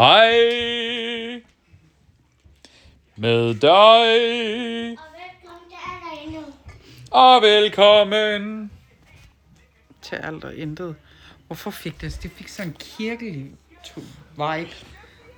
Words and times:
Hej 0.00 0.30
med 3.16 3.54
dig, 3.54 4.96
Og 4.98 5.02
velkommen 5.12 5.70
til 5.72 6.98
og 7.10 7.42
velkommen. 7.42 8.70
Alder 10.12 10.50
Intet. 10.50 10.96
Hvorfor 11.46 11.70
fik 11.70 12.00
det? 12.00 12.18
Det 12.22 12.30
fik 12.30 12.48
sådan 12.48 12.70
en 12.70 12.76
kirkelig 12.80 13.46
to- 13.84 14.00
vibe. 14.30 14.70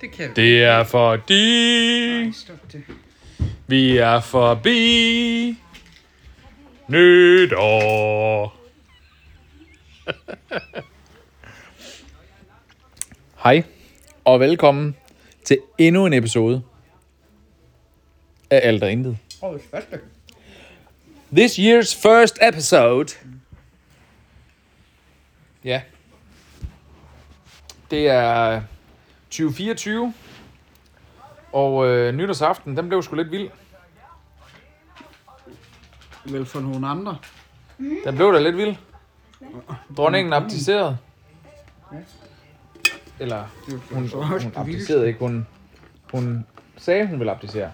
Det 0.01 0.11
kan 0.11 0.25
jeg 0.27 0.35
Det 0.35 0.63
er 0.63 0.83
fordi, 0.83 2.23
Nej, 2.23 2.31
stop 2.31 2.71
det. 2.71 2.83
vi 3.67 3.97
er 3.97 4.19
forbi 4.19 5.57
nytår. 6.87 8.55
Hej, 13.43 13.63
og 14.25 14.39
velkommen 14.39 14.95
til 15.45 15.59
endnu 15.77 16.05
en 16.05 16.13
episode 16.13 16.63
af 18.49 18.59
Alt 18.63 18.83
og 18.83 18.91
Intet. 18.91 19.17
This 21.35 21.59
year's 21.59 22.01
first 22.01 22.39
episode. 22.41 23.13
Ja. 25.63 25.81
Det 27.91 28.07
er 28.09 28.61
2024. 29.29 30.13
Og 31.51 31.87
øh, 31.87 32.15
nytårsaften, 32.15 32.77
den 32.77 32.87
blev 32.87 33.03
sgu 33.03 33.15
lidt 33.15 33.31
vild. 33.31 33.49
Vel 36.25 36.45
for 36.45 36.59
nogle 36.59 36.87
andre. 36.87 37.17
Den 37.77 38.15
blev 38.15 38.33
da 38.33 38.39
lidt 38.39 38.57
vild. 38.57 38.75
Dronningen 39.97 40.33
abdicerede. 40.33 40.97
Eller, 43.19 43.43
hun, 43.69 43.79
hun 43.91 44.03
vildeste. 44.03 44.59
abdicerede 44.59 45.07
ikke. 45.07 45.19
Hun, 45.19 45.47
hun 46.11 46.45
sagde, 46.77 47.07
hun 47.07 47.19
ville 47.19 47.31
abdicere. 47.31 47.71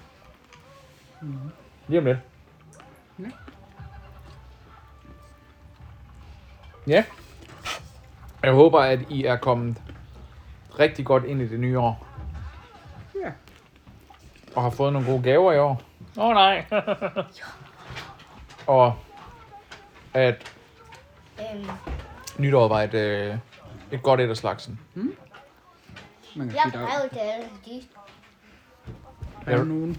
Lige 1.88 2.00
om 2.00 2.06
lidt. 2.06 2.18
Ja. 3.20 3.26
Ja. 6.88 7.04
Jeg 8.44 8.54
håber, 8.54 8.80
at 8.80 9.00
I 9.10 9.26
er 9.26 9.36
kommet 9.36 9.82
rigtig 10.80 11.06
godt 11.06 11.24
ind 11.24 11.42
i 11.42 11.48
det 11.48 11.60
nye 11.60 11.80
år. 11.80 12.08
Ja. 13.24 13.32
Og 14.56 14.62
har 14.64 14.70
fået 14.70 14.94
nogle 14.94 15.08
gode 15.12 15.24
gaver 15.24 15.54
i 15.54 15.60
år. 15.60 15.82
Åh 16.18 16.26
oh, 16.26 16.34
nej. 16.34 16.66
og 18.68 18.96
at 20.14 20.56
Øhm, 21.40 21.70
nytåret 22.38 22.70
var 22.70 22.82
et, 22.82 22.94
øh, 22.94 23.38
et 23.92 24.04
godt 24.04 24.22
et 24.22 24.30
af 24.30 24.38
slagsen. 24.38 24.80
Man 26.36 26.48
kan 26.48 26.56
jeg 26.56 26.64
sige, 26.64 26.80
der, 26.80 26.86
plejer 26.86 27.00
jo 27.14 27.20
alle 27.20 27.46
de. 27.66 27.82
der 29.46 29.52
er 29.52 29.58
jo 29.58 29.64
nogen. 29.64 29.98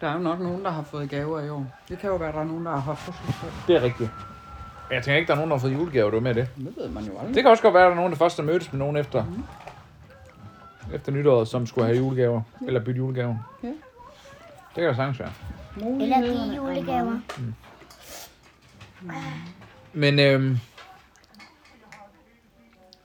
Der 0.00 0.08
er 0.08 0.12
jo 0.12 0.18
nok 0.18 0.40
nogen, 0.40 0.64
der 0.64 0.70
har 0.70 0.82
fået 0.82 1.10
gaver 1.10 1.40
i 1.40 1.48
år. 1.50 1.66
Det 1.88 1.98
kan 1.98 2.10
jo 2.10 2.16
være, 2.16 2.28
at 2.28 2.34
der 2.34 2.40
er 2.40 2.44
nogen, 2.44 2.64
der 2.66 2.70
har 2.72 2.80
haft 2.80 3.00
fødselsdag. 3.00 3.50
Det 3.66 3.76
er 3.76 3.82
rigtigt. 3.82 4.10
Jeg 4.90 5.02
tænker 5.02 5.18
ikke, 5.18 5.26
der 5.26 5.32
er 5.32 5.36
nogen, 5.36 5.50
der 5.50 5.56
har 5.56 5.60
fået 5.60 5.72
julegave, 5.72 6.10
du 6.10 6.16
er 6.16 6.20
med 6.20 6.34
det. 6.34 6.48
Det 6.56 6.76
ved 6.76 6.88
man 6.88 7.04
jo 7.04 7.18
aldrig. 7.18 7.34
Det 7.34 7.42
kan 7.42 7.50
også 7.50 7.62
godt 7.62 7.74
være, 7.74 7.82
at 7.82 7.86
der 7.86 7.92
er 7.92 7.96
nogen, 7.96 8.12
der 8.12 8.18
først 8.18 8.36
har 8.36 8.44
mødtes 8.44 8.72
med 8.72 8.78
nogen 8.78 8.96
efter, 8.96 9.24
mm. 9.24 9.44
efter 10.94 11.12
nytåret, 11.12 11.48
som 11.48 11.66
skulle 11.66 11.86
have 11.86 11.98
julegaver. 11.98 12.42
Eller 12.66 12.80
bytte 12.80 12.98
julegaver. 12.98 13.36
Ja. 13.62 13.68
Det 13.68 13.76
kan 14.74 14.84
da 14.84 14.94
sagtens 14.94 15.20
være. 15.20 15.32
Eller 16.00 16.16
er 16.16 16.56
julegaver. 16.56 17.04
mange. 17.04 17.22
Men, 19.92 20.18
øhm, 20.18 20.58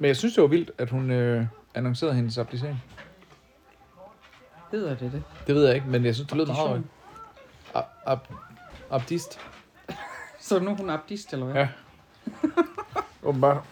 men 0.03 0.07
jeg 0.07 0.17
synes, 0.17 0.33
det 0.33 0.41
var 0.41 0.47
vildt, 0.47 0.71
at 0.77 0.89
hun 0.89 1.11
øh, 1.11 1.45
annoncerede 1.75 2.15
hendes 2.15 2.37
applicering. 2.37 2.83
Hedder 4.71 4.95
det 4.95 5.11
det? 5.11 5.23
Det 5.47 5.55
ved 5.55 5.65
jeg 5.65 5.75
ikke, 5.75 5.87
men 5.87 6.05
jeg 6.05 6.15
synes, 6.15 6.27
det 6.29 6.37
lød 6.37 6.45
meget 6.45 6.67
højt. 6.69 6.81
Ab- 7.75 8.11
ab- 8.11 8.33
Abdist. 8.91 9.39
Så 10.39 10.59
nu 10.59 10.71
er 10.71 10.75
hun 10.75 10.89
abdist, 10.89 11.33
eller 11.33 11.45
hvad? 11.45 11.55
Ja. 11.55 11.67
Åbenbart. 13.27 13.63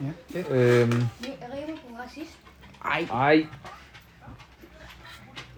ja. 0.00 0.06
Det. 0.32 0.48
Øhm. 0.50 1.02
Ej, 2.84 3.06
ej. 3.12 3.46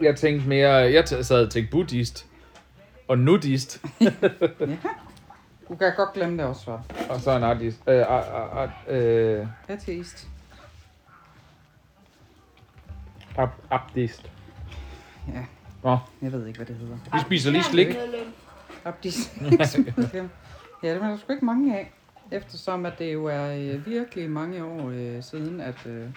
Jeg 0.00 0.16
tænkte 0.16 0.48
mere, 0.48 0.70
jeg 0.72 1.04
t- 1.04 1.22
sad 1.22 1.44
og 1.46 1.50
tænkte 1.52 1.70
buddhist. 1.70 2.26
Og 3.08 3.18
nudist. 3.18 3.84
du 5.68 5.76
kan 5.76 5.92
godt 5.96 6.12
glemme 6.12 6.38
det 6.38 6.44
også, 6.46 6.70
var. 6.70 6.82
Og 7.10 7.20
så 7.20 7.30
en 7.36 7.42
artist. 7.42 7.80
Øh, 7.88 7.94
a- 8.02 8.64
a- 8.64 8.92
øh, 8.94 9.46
Ateist. 9.68 10.28
ab- 13.38 13.62
abdist. 13.70 14.30
Ja. 15.34 15.44
Nå, 15.82 15.98
Jeg 16.22 16.32
ved 16.32 16.46
ikke, 16.46 16.58
hvad 16.58 16.66
det 16.66 16.76
hedder. 16.76 16.96
vi 17.12 17.18
spiser 17.20 17.50
lige 17.50 17.62
slik. 17.62 17.96
Abdist. 18.84 19.36
ja, 20.82 20.92
det 20.94 21.00
var 21.00 21.08
der 21.08 21.16
sgu 21.16 21.32
ikke 21.32 21.44
mange 21.44 21.78
af. 21.78 21.92
Eftersom 22.30 22.86
at 22.86 22.98
det 22.98 23.12
jo 23.14 23.24
er 23.24 23.54
øh, 23.74 23.86
virkelig 23.86 24.30
mange 24.30 24.64
år 24.64 24.88
øh, 24.94 25.22
siden, 25.22 25.60
at, 25.60 25.86
øh, 25.86 26.08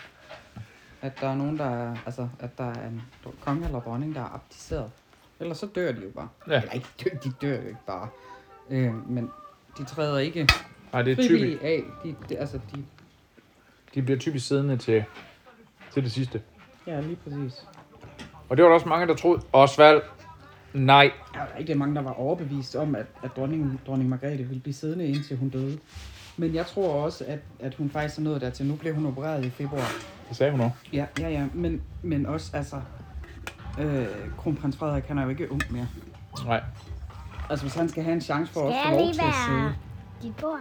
at 1.02 1.12
der 1.22 1.28
er 1.30 1.36
nogen, 1.36 1.58
der 1.60 1.66
er, 1.66 1.96
altså, 2.06 2.28
at 2.40 2.58
der 2.58 2.64
er 2.64 2.88
en 2.88 3.02
konge 3.46 3.66
eller 3.66 3.80
dronning, 3.80 4.16
der 4.16 4.22
er 4.22 4.34
abdiceret. 4.36 4.92
Ellers 5.40 5.58
så 5.58 5.66
dør 5.76 5.92
de 5.92 6.02
jo 6.02 6.10
bare. 6.16 6.28
Ja. 6.48 6.62
Eller 6.62 6.72
ikke 6.72 6.88
dør, 7.04 7.18
de 7.24 7.32
dør 7.42 7.56
jo 7.62 7.68
ikke 7.68 7.86
bare. 7.88 8.08
Øh, 8.70 9.10
men 9.10 9.30
de 9.78 9.84
træder 9.84 10.18
ikke 10.20 10.48
Nej, 10.94 11.02
det 11.02 11.20
er 11.20 11.24
typisk. 11.24 11.64
af. 11.64 11.84
De, 12.04 12.16
de, 12.30 12.38
altså, 12.38 12.60
de, 12.76 12.84
De 13.96 14.02
bliver 14.02 14.20
typisk 14.20 14.48
siddende 14.48 14.78
til, 14.78 15.04
til 15.94 16.04
det 16.04 16.12
sidste. 16.12 16.42
ja, 16.88 17.00
lige 17.02 17.16
præcis. 17.16 17.66
Og 18.50 18.58
det 18.58 18.64
var 18.64 18.70
der 18.70 18.76
også 18.76 18.88
mange, 18.90 19.08
der 19.08 19.16
troede. 19.16 19.42
Osvald, 19.54 20.02
nej. 20.74 21.12
Der 21.34 21.40
var 21.40 21.50
rigtig 21.58 21.78
mange, 21.78 21.96
der 21.96 22.02
var 22.02 22.12
overbevist 22.14 22.76
om, 22.76 22.96
at, 22.96 23.06
at 23.24 23.32
dronning, 23.36 23.82
dronning 23.88 24.10
Margrethe 24.10 24.44
ville 24.44 24.62
blive 24.62 24.74
siddende 24.74 25.08
indtil 25.08 25.38
hun 25.38 25.50
døde. 25.50 25.80
Men 26.38 26.56
jeg 26.56 26.66
tror 26.66 27.04
også, 27.04 27.26
at, 27.28 27.40
at 27.60 27.76
hun 27.76 27.90
faktisk 27.90 28.20
er 28.20 28.24
nået 28.24 28.42
dertil. 28.42 28.66
Nu 28.66 28.76
blev 28.76 28.96
hun 28.96 29.06
opereret 29.06 29.46
i 29.46 29.50
februar. 29.50 29.92
Det 30.30 30.38
sagde 30.38 30.52
hun 30.52 30.62
også. 30.62 30.76
Ja, 30.94 31.06
ja, 31.20 31.30
ja. 31.30 31.48
Men, 31.54 31.82
men 32.02 32.26
også, 32.26 32.58
altså... 32.58 32.82
Øh, 33.80 34.06
kronprins 34.38 34.78
Frederik, 34.78 35.04
han 35.04 35.18
er 35.18 35.24
jo 35.24 35.30
ikke 35.30 35.52
ung 35.52 35.62
mere. 35.70 35.88
Nej. 36.46 36.64
Altså, 37.52 37.66
hvis 37.66 37.76
han 37.76 37.90
skal 37.90 38.04
have 38.04 38.14
en 38.14 38.22
chance 38.22 38.54
for 38.54 38.60
Skal 38.60 38.78
at 38.80 38.84
få 38.86 38.90
jeg 38.90 38.98
lov 38.98 39.06
lige 39.06 39.14
til 39.14 39.22
at 39.22 39.34
sidde, 39.48 39.62
være 39.62 39.76
dit 40.22 40.36
bord? 40.36 40.60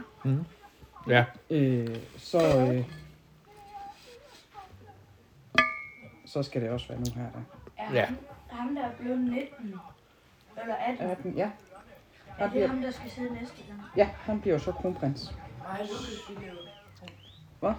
Ja. 1.08 1.24
øh, 1.50 1.96
så... 2.18 2.38
Øh, 2.72 2.84
så 6.26 6.42
skal 6.42 6.62
det 6.62 6.70
også 6.70 6.88
være 6.88 6.98
nu 6.98 7.04
her, 7.16 7.22
der. 7.30 7.40
Er 7.78 7.92
Ja. 7.94 8.04
ham, 8.06 8.16
ham, 8.50 8.74
der 8.74 8.82
er 8.82 8.92
blevet 9.00 9.18
19? 9.20 9.74
Eller 10.62 10.74
18? 10.74 11.06
18, 11.10 11.32
ja. 11.34 11.50
Er 12.38 12.42
det 12.44 12.50
bliver- 12.50 12.66
ham, 12.68 12.82
der 12.82 12.90
skal 12.90 13.10
sidde 13.10 13.34
næste 13.34 13.56
gang? 13.68 13.80
Ja, 13.96 14.08
han 14.22 14.40
bliver 14.40 14.54
jo 14.54 14.60
så 14.60 14.72
kronprins. 14.72 15.34
Nej, 15.62 15.80
nu 15.80 15.86
hvis 15.86 16.28
vi 16.38 16.44
laver... 16.46 16.56
Hvad? 17.60 17.70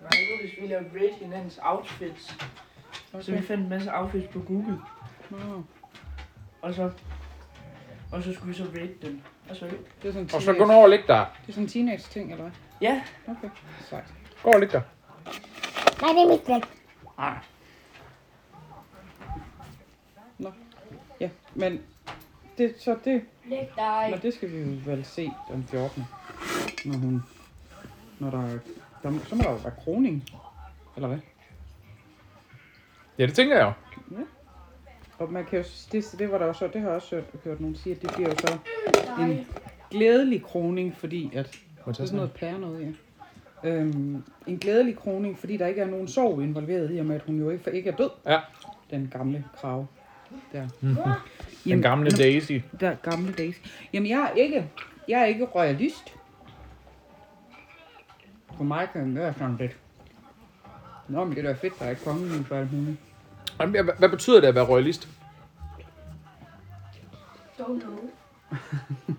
Nej, 0.00 0.10
nu 0.30 0.46
hvis 0.46 0.60
vi 0.62 0.66
laver 0.66 0.82
grade 0.82 1.12
hinandens 1.20 1.58
outfits. 1.62 2.38
Så 3.20 3.32
vi 3.32 3.42
fandt 3.42 3.62
en 3.62 3.68
masse 3.68 3.94
outfits 3.94 4.28
på 4.32 4.40
Google. 4.40 4.78
Nå, 5.30 5.62
Og 6.62 6.74
så... 6.74 6.90
Og 8.12 8.22
så 8.22 8.34
skulle 8.34 8.48
vi 8.52 8.58
så 8.58 8.64
rate 8.64 8.94
dem. 9.02 9.20
Og 9.50 9.56
så... 9.56 9.64
det 9.64 9.74
er 9.74 10.12
sådan 10.12 10.20
en 10.22 10.30
Og 10.34 10.42
så 10.42 10.52
teenage- 10.52 10.58
gå 10.58 10.64
nu 10.66 10.72
over 10.72 10.82
og 10.82 10.90
ligge 10.90 11.06
der. 11.06 11.24
Det 11.24 11.48
er 11.48 11.52
sådan 11.52 11.62
en 11.64 11.68
teenage-ting, 11.68 12.30
eller 12.30 12.42
hvad? 12.42 12.52
Ja. 12.80 13.02
Okay, 13.28 13.48
sejt. 13.88 14.04
Gå 14.42 14.50
og 14.50 14.60
ligge 14.60 14.72
der. 14.72 14.82
Nej, 16.02 16.12
det 16.12 16.22
er 16.22 16.28
mit 16.30 16.42
blæk. 16.42 16.62
Ja, 21.20 21.28
men 21.54 21.80
det, 22.58 22.74
så 22.78 22.96
det, 23.04 23.22
Læg 23.46 23.68
dig. 23.76 24.08
men 24.10 24.20
det 24.22 24.34
skal 24.34 24.52
vi 24.52 24.58
jo 24.58 24.78
vel 24.92 25.04
se 25.04 25.30
den 25.52 25.64
14. 25.70 26.04
Når 26.84 26.94
hun, 26.98 27.22
når 28.18 28.30
der, 28.30 28.38
er- 28.46 28.58
der 29.02 29.18
så 29.28 29.34
må 29.34 29.42
der 29.42 29.50
jo 29.50 29.56
være 29.56 29.72
kroning, 29.84 30.24
eller 30.96 31.08
hvad? 31.08 31.18
Ja, 33.18 33.26
det 33.26 33.34
tænker 33.34 33.56
jeg 33.56 33.64
jo. 33.64 33.72
Og 35.20 35.32
man 35.32 35.44
kan 35.44 35.58
jo, 35.58 35.64
det, 35.92 36.14
det 36.18 36.30
var 36.30 36.38
der 36.38 36.44
også, 36.46 36.68
det 36.72 36.80
har 36.80 36.88
jeg 36.88 36.96
også 36.96 37.14
hørt, 37.14 37.24
hørt 37.44 37.60
nogen 37.60 37.76
sige, 37.76 37.94
at 37.94 38.02
det 38.02 38.10
bliver 38.14 38.28
jo 38.28 38.36
så 38.38 38.58
en 39.20 39.46
glædelig 39.90 40.42
kroning, 40.42 40.96
fordi 40.96 41.30
at, 41.34 41.58
Må 41.86 41.92
det 41.92 42.00
er 42.00 42.04
sådan 42.04 42.16
noget 42.16 42.32
pære 42.32 42.58
noget, 42.58 42.80
ja. 43.62 43.68
Øhm, 43.68 44.22
en 44.46 44.58
glædelig 44.58 44.96
kroning, 44.96 45.38
fordi 45.38 45.56
der 45.56 45.66
ikke 45.66 45.80
er 45.80 45.86
nogen 45.86 46.08
sorg 46.08 46.42
involveret 46.42 46.94
i, 46.94 46.98
og 46.98 47.06
med 47.06 47.14
at 47.16 47.22
hun 47.26 47.38
jo 47.38 47.50
ikke, 47.50 47.70
ikke 47.72 47.90
er 47.90 47.96
død, 47.96 48.10
Ja. 48.26 48.40
den 48.90 49.08
gamle 49.12 49.44
krav. 49.56 49.86
Der. 50.52 50.68
Den 51.64 51.82
gamle 51.82 52.10
Daisy. 52.10 52.52
Der 52.80 52.94
gamle 52.94 53.32
days. 53.32 53.56
Jamen, 53.92 54.08
jeg 54.08 54.22
er 54.22 54.34
ikke, 54.34 54.70
jeg 55.08 55.20
er 55.20 55.24
ikke 55.24 55.44
royalist. 55.44 56.16
For 58.56 58.64
mig 58.64 58.88
kan 58.92 59.06
det 59.06 59.14
være 59.14 59.34
sådan 59.38 59.56
lidt. 59.56 59.76
Nå, 61.08 61.24
men 61.24 61.36
det 61.36 61.44
er 61.44 61.52
da 61.52 61.52
fedt, 61.52 61.78
der 61.78 61.84
er 61.84 61.94
kongen 61.94 62.44
for 62.44 62.56
alt 62.56 62.72
muligt. 62.72 62.96
Hvad, 63.68 63.84
hvad 63.98 64.08
betyder 64.08 64.40
det 64.40 64.46
at 64.46 64.54
være 64.54 64.64
royalist? 64.66 65.08
Don't 67.58 67.80
know. 67.80 68.10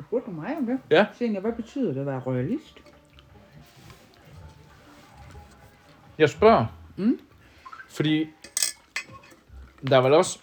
Spurgte 0.00 0.30
du 0.30 0.36
mig 0.36 0.56
om 0.56 0.66
det? 0.66 0.78
Ja. 0.90 1.06
Senior, 1.14 1.40
hvad 1.40 1.52
betyder 1.52 1.92
det 1.92 2.00
at 2.00 2.06
være 2.06 2.20
royalist? 2.20 2.78
Jeg 6.18 6.30
spørger. 6.30 6.66
Mm. 6.96 7.18
Fordi 7.88 8.26
der 9.88 9.96
er 9.96 10.00
vel 10.00 10.12
også 10.12 10.38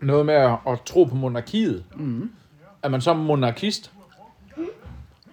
noget 0.00 0.26
med 0.26 0.34
at, 0.34 0.58
at 0.66 0.80
tro 0.86 1.04
på 1.04 1.14
monarkiet. 1.14 1.84
Mm. 1.96 2.32
Er 2.82 2.88
man 2.88 3.00
så 3.00 3.14
monarkist? 3.14 3.92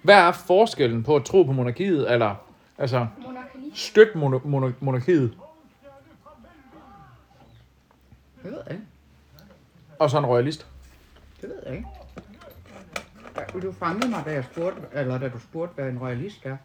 Hvad 0.01 0.15
er 0.15 0.31
forskellen 0.31 1.03
på 1.03 1.15
at 1.15 1.25
tro 1.25 1.43
på 1.43 1.51
monarkiet, 1.51 2.11
eller 2.11 2.35
altså 2.77 3.07
støtte 3.73 4.17
mono, 4.17 4.39
mono, 4.43 4.71
monarkiet, 4.79 5.37
Det 8.43 8.51
ved 8.51 8.61
jeg 8.67 8.73
ikke. 8.73 8.85
Og 9.99 10.09
så 10.09 10.17
en 10.17 10.25
royalist? 10.25 10.65
Det 11.41 11.49
ved 11.49 11.55
jeg 11.65 11.73
ikke. 11.75 11.87
Du 13.67 13.71
fangede 13.71 14.07
mig, 14.09 14.23
da, 14.25 14.31
jeg 14.31 14.43
spurgte, 14.51 14.81
eller 14.93 15.17
da 15.17 15.27
du 15.29 15.39
spurgte, 15.39 15.73
hvad 15.75 15.85
en 15.91 15.97
royalist 15.99 16.37
er. 16.45 16.57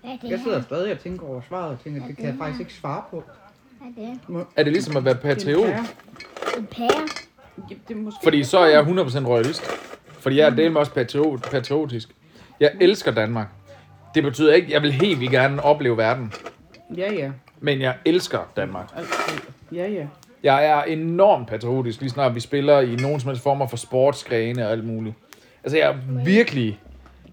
Hvad 0.00 0.10
er 0.12 0.16
det 0.22 0.30
Jeg 0.30 0.38
sidder 0.38 0.56
her? 0.56 0.64
stadig 0.64 0.92
og 0.92 0.98
tænker 0.98 1.26
over 1.26 1.40
svaret 1.48 1.70
og 1.70 1.78
tænker, 1.84 2.06
det 2.06 2.16
kan 2.16 2.24
jeg 2.26 2.34
faktisk 2.38 2.60
ikke 2.60 2.72
svare 2.72 3.02
på. 3.10 3.24
Hvad 3.78 4.04
er 4.06 4.38
det? 4.38 4.46
Er 4.56 4.62
det 4.62 4.72
ligesom 4.72 4.96
at 4.96 5.04
være 5.04 5.14
patriot? 5.14 5.66
Det 5.66 5.74
er 5.74 5.78
en 5.78 5.84
En 6.58 6.66
pære? 6.66 6.88
pære. 6.88 7.08
Ja, 7.70 7.74
det 7.88 7.94
er 7.96 7.98
måske 8.00 8.18
Fordi 8.22 8.44
så 8.44 8.58
er 8.58 8.66
jeg 8.66 8.82
100% 8.82 9.26
royalist. 9.26 9.62
Fordi 10.18 10.36
jeg 10.38 10.46
er 10.46 10.54
del 10.54 10.76
også 10.76 10.92
patriot, 10.92 11.42
patriotisk. 11.50 12.08
Jeg 12.60 12.72
elsker 12.80 13.10
Danmark. 13.10 13.46
Det 14.14 14.22
betyder 14.22 14.52
ikke, 14.54 14.66
at 14.66 14.72
jeg 14.72 14.82
vil 14.82 14.92
helt 14.92 15.20
vildt 15.20 15.32
gerne 15.32 15.62
opleve 15.62 15.96
verden. 15.96 16.32
Ja, 16.96 17.12
ja. 17.12 17.30
Men 17.60 17.80
jeg 17.80 17.96
elsker 18.04 18.38
Danmark. 18.56 18.88
Ja, 19.72 19.88
ja. 19.88 20.06
Jeg 20.44 20.66
er 20.66 20.82
enormt 20.82 21.48
patriotisk, 21.48 22.00
lige 22.00 22.10
snart 22.10 22.34
vi 22.34 22.40
spiller 22.40 22.80
i 22.80 22.96
nogen 22.96 23.20
som 23.20 23.28
helst 23.28 23.42
former 23.42 23.66
for 23.66 23.76
sportsgrene 23.76 24.66
og 24.66 24.72
alt 24.72 24.84
muligt. 24.84 25.14
Altså, 25.64 25.78
jeg 25.78 25.88
er 25.90 26.24
virkelig 26.24 26.80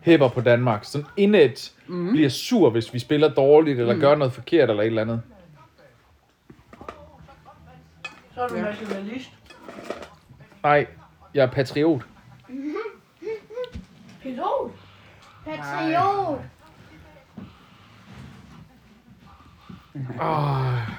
hæpper 0.01 0.27
på 0.27 0.41
Danmark. 0.41 0.83
Sådan 0.83 1.07
indet 1.17 1.73
mm. 1.87 2.09
bliver 2.11 2.29
sur, 2.29 2.69
hvis 2.69 2.93
vi 2.93 2.99
spiller 2.99 3.29
dårligt, 3.29 3.79
eller 3.79 3.93
mm. 3.93 3.99
gør 3.99 4.15
noget 4.15 4.33
forkert, 4.33 4.69
eller 4.69 4.83
et 4.83 4.87
eller 4.87 5.01
andet. 5.01 5.21
Så 8.35 8.41
er 8.41 8.47
du 8.47 8.55
Ja. 8.55 8.61
nationalist. 8.61 9.29
Nej, 10.63 10.87
jeg 11.33 11.43
er 11.43 11.51
patriot. 11.51 12.01
Pilot. 14.23 14.71
Patriot! 15.45 16.39
Oh, 20.21 20.90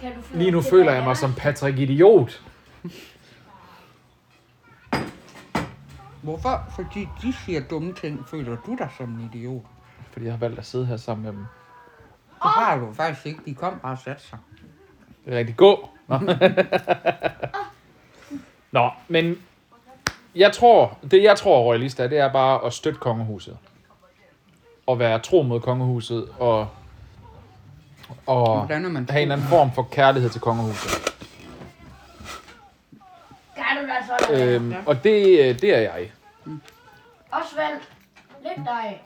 Kan 0.00 0.12
du 0.14 0.38
lige 0.38 0.50
nu 0.50 0.62
føler 0.62 0.92
jeg 0.92 1.04
mig 1.04 1.16
som 1.16 1.34
Patrick 1.34 1.78
Idiot. 1.78 2.42
Hvorfor? 6.22 6.64
Fordi 6.70 7.08
de 7.22 7.32
siger 7.32 7.60
dumme 7.60 7.94
ting, 7.94 8.28
føler 8.28 8.56
du 8.56 8.76
dig 8.78 8.88
som 8.98 9.08
en 9.08 9.30
idiot. 9.34 9.62
Fordi 10.10 10.24
jeg 10.24 10.32
har 10.32 10.38
valgt 10.38 10.58
at 10.58 10.66
sidde 10.66 10.86
her 10.86 10.96
sammen 10.96 11.24
med 11.24 11.32
dem. 11.32 11.46
Det 12.42 12.50
har 12.50 12.78
du 12.78 12.92
faktisk 12.92 13.26
ikke. 13.26 13.40
De 13.46 13.54
kom 13.54 13.78
bare 13.82 13.92
og 13.92 13.98
satte 13.98 14.22
sig. 14.22 14.38
Det 15.24 15.34
er 15.34 15.38
rigtig 15.38 15.56
gå. 15.56 15.88
Nå. 16.06 16.18
Nå, 18.70 18.90
men 19.08 19.36
jeg 20.34 20.52
tror, 20.52 20.98
det 21.10 21.22
jeg 21.22 21.36
tror 21.36 21.62
royalist 21.62 22.00
er, 22.00 22.06
det 22.06 22.18
er 22.18 22.32
bare 22.32 22.64
at 22.64 22.72
støtte 22.72 22.98
kongehuset. 22.98 23.58
Og 24.86 24.98
være 24.98 25.18
tro 25.18 25.42
mod 25.42 25.60
kongehuset, 25.60 26.28
og, 26.38 26.68
og 28.26 28.58
Hvordan 28.58 28.84
er 28.84 28.88
man 28.88 29.06
have 29.10 29.22
en 29.22 29.22
eller 29.22 29.36
anden 29.36 29.48
form 29.48 29.72
for 29.72 29.88
kærlighed 29.92 30.30
til 30.30 30.40
kongehuset. 30.40 30.90
Gør 33.56 33.80
du 33.80 33.86
da 33.86 34.26
sådan? 34.28 34.54
Øhm, 34.54 34.74
og 34.86 35.04
det, 35.04 35.40
øh, 35.40 35.60
det 35.60 35.74
er 35.76 35.80
jeg. 35.80 36.10
Osvald, 37.32 37.80
lidt 38.42 38.66
dig. 38.66 39.02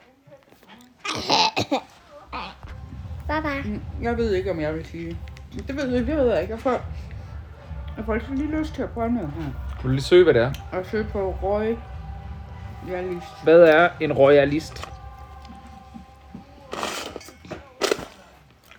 Baba. 3.28 3.48
Jeg 4.02 4.16
ved 4.16 4.34
ikke, 4.34 4.50
om 4.50 4.60
jeg 4.60 4.74
vil 4.74 4.86
sige 4.86 5.18
det. 5.52 5.68
Det 5.68 5.76
ved 5.76 5.88
jeg, 5.88 6.06
det 6.06 6.16
ved 6.16 6.32
jeg 6.32 6.40
ikke. 6.42 6.52
Jeg 6.54 6.60
får, 6.60 6.80
jeg 7.96 8.04
får 8.04 8.14
altså 8.14 8.34
lige 8.34 8.50
lyst 8.58 8.74
til 8.74 8.82
at 8.82 8.90
prøve 8.90 9.10
noget 9.10 9.30
her. 9.38 9.44
Vil 9.82 9.82
du 9.82 9.88
lige 9.88 10.02
søge, 10.02 10.24
hvad 10.24 10.34
det 10.34 10.42
er? 10.42 10.52
Og 10.72 10.86
søge 10.86 11.04
på 11.04 11.34
Roy. 11.42 11.76
Jeg 12.90 13.02
lige 13.02 13.22
Hvad 13.44 13.60
er 13.60 13.88
en 14.00 14.12
royalist? 14.12 14.89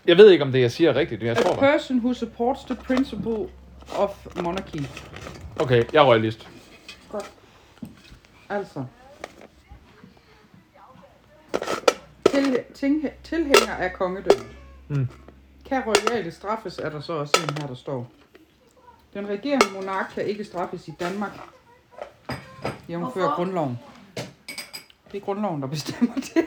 Jeg 0.08 0.18
ved 0.18 0.30
ikke, 0.30 0.44
om 0.44 0.52
det, 0.52 0.62
jeg 0.62 0.72
siger, 0.72 0.90
er 0.90 0.96
rigtigt, 0.96 1.22
men 1.22 1.28
jeg 1.28 1.38
tror 1.38 1.50
A 1.52 1.54
det. 1.54 1.60
person 1.60 1.98
who 1.98 2.14
supports 2.14 2.64
the 2.64 2.76
principle 2.76 3.50
of 3.98 4.26
monarchy. 4.44 4.82
Okay, 5.60 5.84
jeg 5.94 6.02
er 6.02 6.06
royalist. 6.08 6.48
Altså. 8.50 8.86
Til, 12.32 12.60
ting, 12.74 13.10
tilhænger 13.24 13.74
af 13.80 13.94
kongedømmet. 13.94 14.48
Mm. 14.88 15.08
Kan 15.70 15.82
royale 15.86 16.32
straffes, 16.32 16.78
er 16.78 16.90
der 16.90 17.02
så 17.02 17.14
også 17.14 17.34
en 17.50 17.58
her, 17.62 17.68
der 17.68 17.76
står. 17.76 18.12
Den 19.14 19.28
regerende 19.28 19.66
monark 19.74 20.12
kan 20.16 20.26
ikke 20.26 20.44
straffes 20.44 20.88
i 20.88 20.94
Danmark. 21.00 21.32
Jævnfør 22.90 23.12
Hvorfor? 23.22 23.36
grundloven. 23.36 23.80
Det 25.12 25.18
er 25.22 25.26
grundloven, 25.26 25.62
der 25.62 25.68
bestemmer 25.68 26.16
det. 26.16 26.46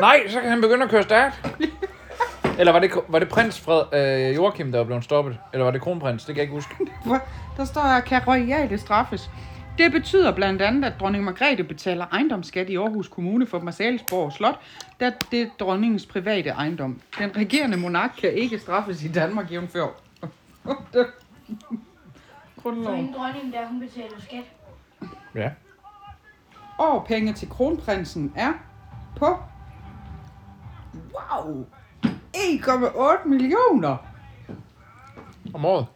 Nej, 0.00 0.28
så 0.28 0.40
kan 0.40 0.50
han 0.50 0.60
begynde 0.60 0.84
at 0.84 0.90
køre 0.90 1.02
stærkt. 1.02 1.46
Eller 2.58 2.72
var 2.72 2.80
det, 2.80 2.90
var 3.08 3.18
det 3.18 3.28
prins 3.28 3.60
Fred, 3.60 3.82
øh, 4.28 4.36
Joachim, 4.36 4.72
der 4.72 4.78
var 4.78 4.84
blevet 4.84 5.04
stoppet? 5.04 5.38
Eller 5.52 5.64
var 5.64 5.70
det 5.70 5.80
kronprins? 5.80 6.24
Det 6.24 6.34
kan 6.34 6.36
jeg 6.36 6.42
ikke 6.42 6.54
huske. 6.54 6.74
Der 7.56 7.64
står 7.64 7.80
her, 7.80 8.00
kan 8.00 8.22
royale 8.26 8.78
straffes. 8.78 9.30
Det 9.78 9.92
betyder 9.92 10.32
blandt 10.32 10.62
andet, 10.62 10.84
at 10.84 10.92
dronning 11.00 11.24
Margrethe 11.24 11.64
betaler 11.64 12.06
ejendomsskat 12.12 12.70
i 12.70 12.76
Aarhus 12.76 13.08
Kommune 13.08 13.46
for 13.46 13.60
Marselisborg 13.60 14.32
Slot, 14.32 14.60
da 15.00 15.12
det 15.30 15.42
er 15.42 15.46
dronningens 15.60 16.06
private 16.06 16.50
ejendom. 16.50 17.00
Den 17.18 17.36
regerende 17.36 17.76
monark 17.76 18.10
kan 18.20 18.32
ikke 18.32 18.58
straffes 18.58 19.04
i 19.04 19.08
Danmark 19.08 19.52
jævnfør. 19.52 19.86
Så 20.92 21.06
Grundloven. 22.62 22.96
hende 22.96 23.12
dronning 23.18 23.52
der, 23.52 23.66
hun 23.66 23.80
betaler 23.80 24.20
skat. 24.20 24.44
Ja. 25.34 25.50
Årpenge 26.78 27.32
til 27.32 27.48
kronprinsen 27.48 28.32
er 28.36 28.52
på... 29.16 29.36
Wow! 31.14 31.66
1,8 32.38 33.28
millioner! 33.28 33.96
Om 35.54 35.64
året. 35.64 35.86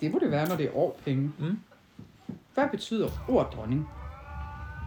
Det 0.00 0.12
må 0.12 0.18
det 0.18 0.30
være, 0.30 0.48
når 0.48 0.56
det 0.56 0.66
er 0.66 0.76
årpenge. 0.76 1.32
Mm. 1.38 1.58
Hvad 2.54 2.68
betyder 2.70 3.08
ord 3.28 3.52
dronning? 3.52 3.88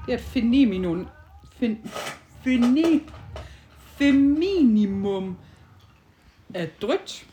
Det 0.06 0.13
er 0.13 0.17
et 0.17 0.23
femininum... 0.23 1.07
Fin, 1.51 1.91
fini, 2.44 3.09
feminimum 3.97 5.37
af 6.54 6.69
drødt, 6.81 7.28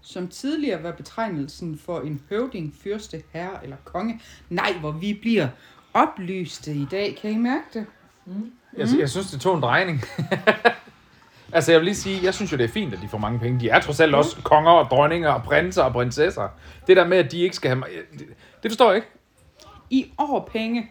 som 0.00 0.28
tidligere 0.28 0.82
var 0.82 0.92
betegnelsen 0.92 1.78
for 1.78 2.00
en 2.00 2.22
høvding, 2.28 2.74
fyrste, 2.82 3.22
herre 3.32 3.64
eller 3.64 3.76
konge. 3.84 4.20
Nej, 4.48 4.72
hvor 4.80 4.90
vi 4.90 5.14
bliver 5.14 5.48
oplyste 5.94 6.74
i 6.74 6.86
dag. 6.90 7.18
Kan 7.22 7.30
I 7.30 7.36
mærke 7.36 7.64
det? 7.74 7.86
Jeg, 8.76 8.88
jeg 8.98 9.10
synes, 9.10 9.30
det 9.30 9.40
tog 9.40 9.56
en 9.56 9.62
drejning. 9.62 10.00
altså, 11.52 11.72
jeg 11.72 11.80
vil 11.80 11.84
lige 11.84 11.94
sige, 11.94 12.24
jeg 12.24 12.34
synes 12.34 12.52
jo, 12.52 12.56
det 12.56 12.64
er 12.64 12.68
fint, 12.68 12.94
at 12.94 13.00
de 13.02 13.08
får 13.08 13.18
mange 13.18 13.38
penge. 13.38 13.60
De 13.60 13.68
er 13.68 13.80
trods 13.80 14.00
alt 14.00 14.14
også 14.14 14.36
konger 14.42 14.70
og 14.70 14.90
dronninger 14.90 15.30
og 15.30 15.42
prinser 15.42 15.82
og 15.82 15.92
prinsesser. 15.92 16.48
Det 16.86 16.96
der 16.96 17.06
med, 17.06 17.18
at 17.18 17.32
de 17.32 17.40
ikke 17.40 17.56
skal 17.56 17.70
have... 17.70 17.84
Det, 18.12 18.26
det 18.62 18.70
forstår 18.70 18.86
jeg 18.86 18.96
ikke. 18.96 19.08
I 19.90 20.12
årpenge. 20.18 20.90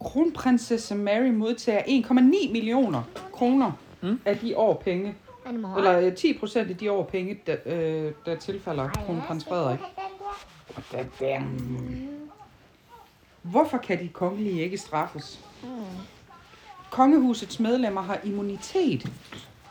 Kronprinsesse 0.00 0.94
Mary 0.94 1.28
modtager 1.28 1.82
1,9 1.82 2.52
millioner 2.52 3.02
kroner 3.32 3.72
mm. 4.02 4.20
af 4.24 4.38
de 4.38 4.56
årpenge. 4.56 5.14
Eller 5.76 5.98
øh, 5.98 6.14
10 6.14 6.38
procent 6.38 6.70
af 6.70 6.76
de 6.76 6.92
årpenge, 6.92 7.40
der, 7.46 7.56
øh, 7.66 8.12
der 8.26 8.36
tilfalder 8.36 8.88
kronprins 8.88 9.44
Frederik. 9.44 9.80
Hvorfor 13.42 13.78
kan 13.78 14.00
de 14.00 14.08
kongelige 14.08 14.62
ikke 14.62 14.78
straffes? 14.78 15.40
Kongehusets 16.96 17.60
medlemmer 17.60 18.02
har 18.02 18.18
immunitet. 18.24 19.10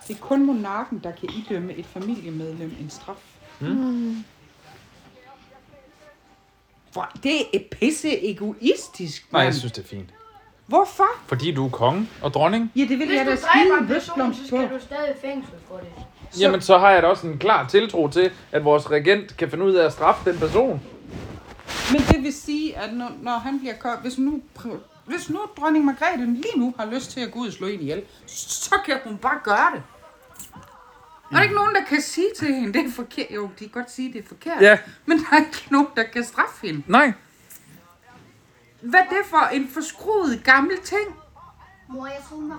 Det 0.07 0.15
er 0.15 0.19
kun 0.19 0.45
monarken, 0.45 0.99
der 1.03 1.11
kan 1.11 1.29
idømme 1.29 1.73
et 1.73 1.85
familiemedlem 1.85 2.75
en 2.81 2.89
straf. 2.89 3.15
Hvor, 6.93 7.11
det 7.23 7.39
er 7.53 7.59
pisse 7.71 8.29
egoistisk, 8.31 9.27
Nej, 9.31 9.39
mand. 9.41 9.45
jeg 9.47 9.55
synes, 9.55 9.71
det 9.71 9.83
er 9.83 9.87
fint. 9.87 10.09
Hvorfor? 10.67 11.07
Fordi 11.27 11.51
du 11.51 11.65
er 11.65 11.69
konge 11.69 12.07
og 12.21 12.33
dronning. 12.33 12.71
Ja, 12.75 12.81
det 12.81 12.89
vil 12.89 12.97
Hvis 12.97 13.09
jeg 13.17 13.25
du 13.25 13.31
da 13.31 13.35
dræber 13.35 13.47
skide 13.63 13.77
en 13.81 13.87
person, 13.87 14.33
så 14.33 14.39
på. 14.41 14.45
skal 14.57 14.69
du 14.69 14.79
stadig 14.83 15.09
i 15.17 15.27
fængsel 15.27 15.53
for 15.67 15.77
det. 15.77 15.87
Så- 16.31 16.39
Jamen, 16.41 16.61
så 16.61 16.77
har 16.77 16.89
jeg 16.91 17.03
da 17.03 17.07
også 17.07 17.27
en 17.27 17.37
klar 17.37 17.67
tiltro 17.67 18.07
til, 18.07 18.31
at 18.51 18.63
vores 18.65 18.91
regent 18.91 19.37
kan 19.37 19.49
finde 19.49 19.65
ud 19.65 19.73
af 19.73 19.85
at 19.85 19.93
straffe 19.93 20.31
den 20.31 20.39
person. 20.39 20.81
Men 21.91 22.01
det 22.01 22.23
vil 22.23 22.33
sige, 22.33 22.77
at 22.77 22.93
når, 22.93 23.11
når 23.21 23.31
han 23.37 23.59
bliver 23.59 23.73
kom, 23.75 23.97
hvis 24.01 24.17
nu, 24.17 24.41
pr- 24.59 24.94
hvis 25.05 25.29
nu 25.29 25.39
dronning 25.57 25.85
Margrethe 25.85 26.25
lige 26.25 26.57
nu 26.59 26.73
har 26.79 26.85
lyst 26.85 27.11
til 27.11 27.19
at 27.19 27.31
gå 27.31 27.39
ud 27.39 27.47
og 27.47 27.53
slå 27.53 27.67
en 27.67 27.81
ihjel, 27.81 28.03
så 28.25 28.75
kan 28.85 28.97
hun 29.03 29.17
bare 29.17 29.39
gøre 29.43 29.71
det. 29.75 29.83
Der 31.31 31.37
er 31.37 31.43
ikke 31.43 31.55
nogen, 31.55 31.75
der 31.75 31.83
kan 31.89 32.01
sige 32.01 32.27
til 32.37 32.47
hende, 32.47 32.73
det 32.73 32.87
er 32.87 32.91
forkert. 32.91 33.27
Jo, 33.31 33.43
de 33.43 33.49
kan 33.59 33.67
godt 33.67 33.91
sige, 33.91 34.13
det 34.13 34.23
er 34.23 34.27
forkert. 34.27 34.61
Ja. 34.61 34.77
Men 35.05 35.17
der 35.17 35.25
er 35.31 35.37
ikke 35.37 35.67
nogen, 35.71 35.87
der 35.95 36.03
kan 36.03 36.23
straffe 36.23 36.67
hende. 36.67 36.83
Nej. 36.87 37.13
Hvad 38.81 38.99
er 38.99 39.09
det 39.09 39.25
for 39.25 39.49
en 39.53 39.69
forskruet 39.73 40.43
gammel 40.43 40.77
ting? 40.83 41.15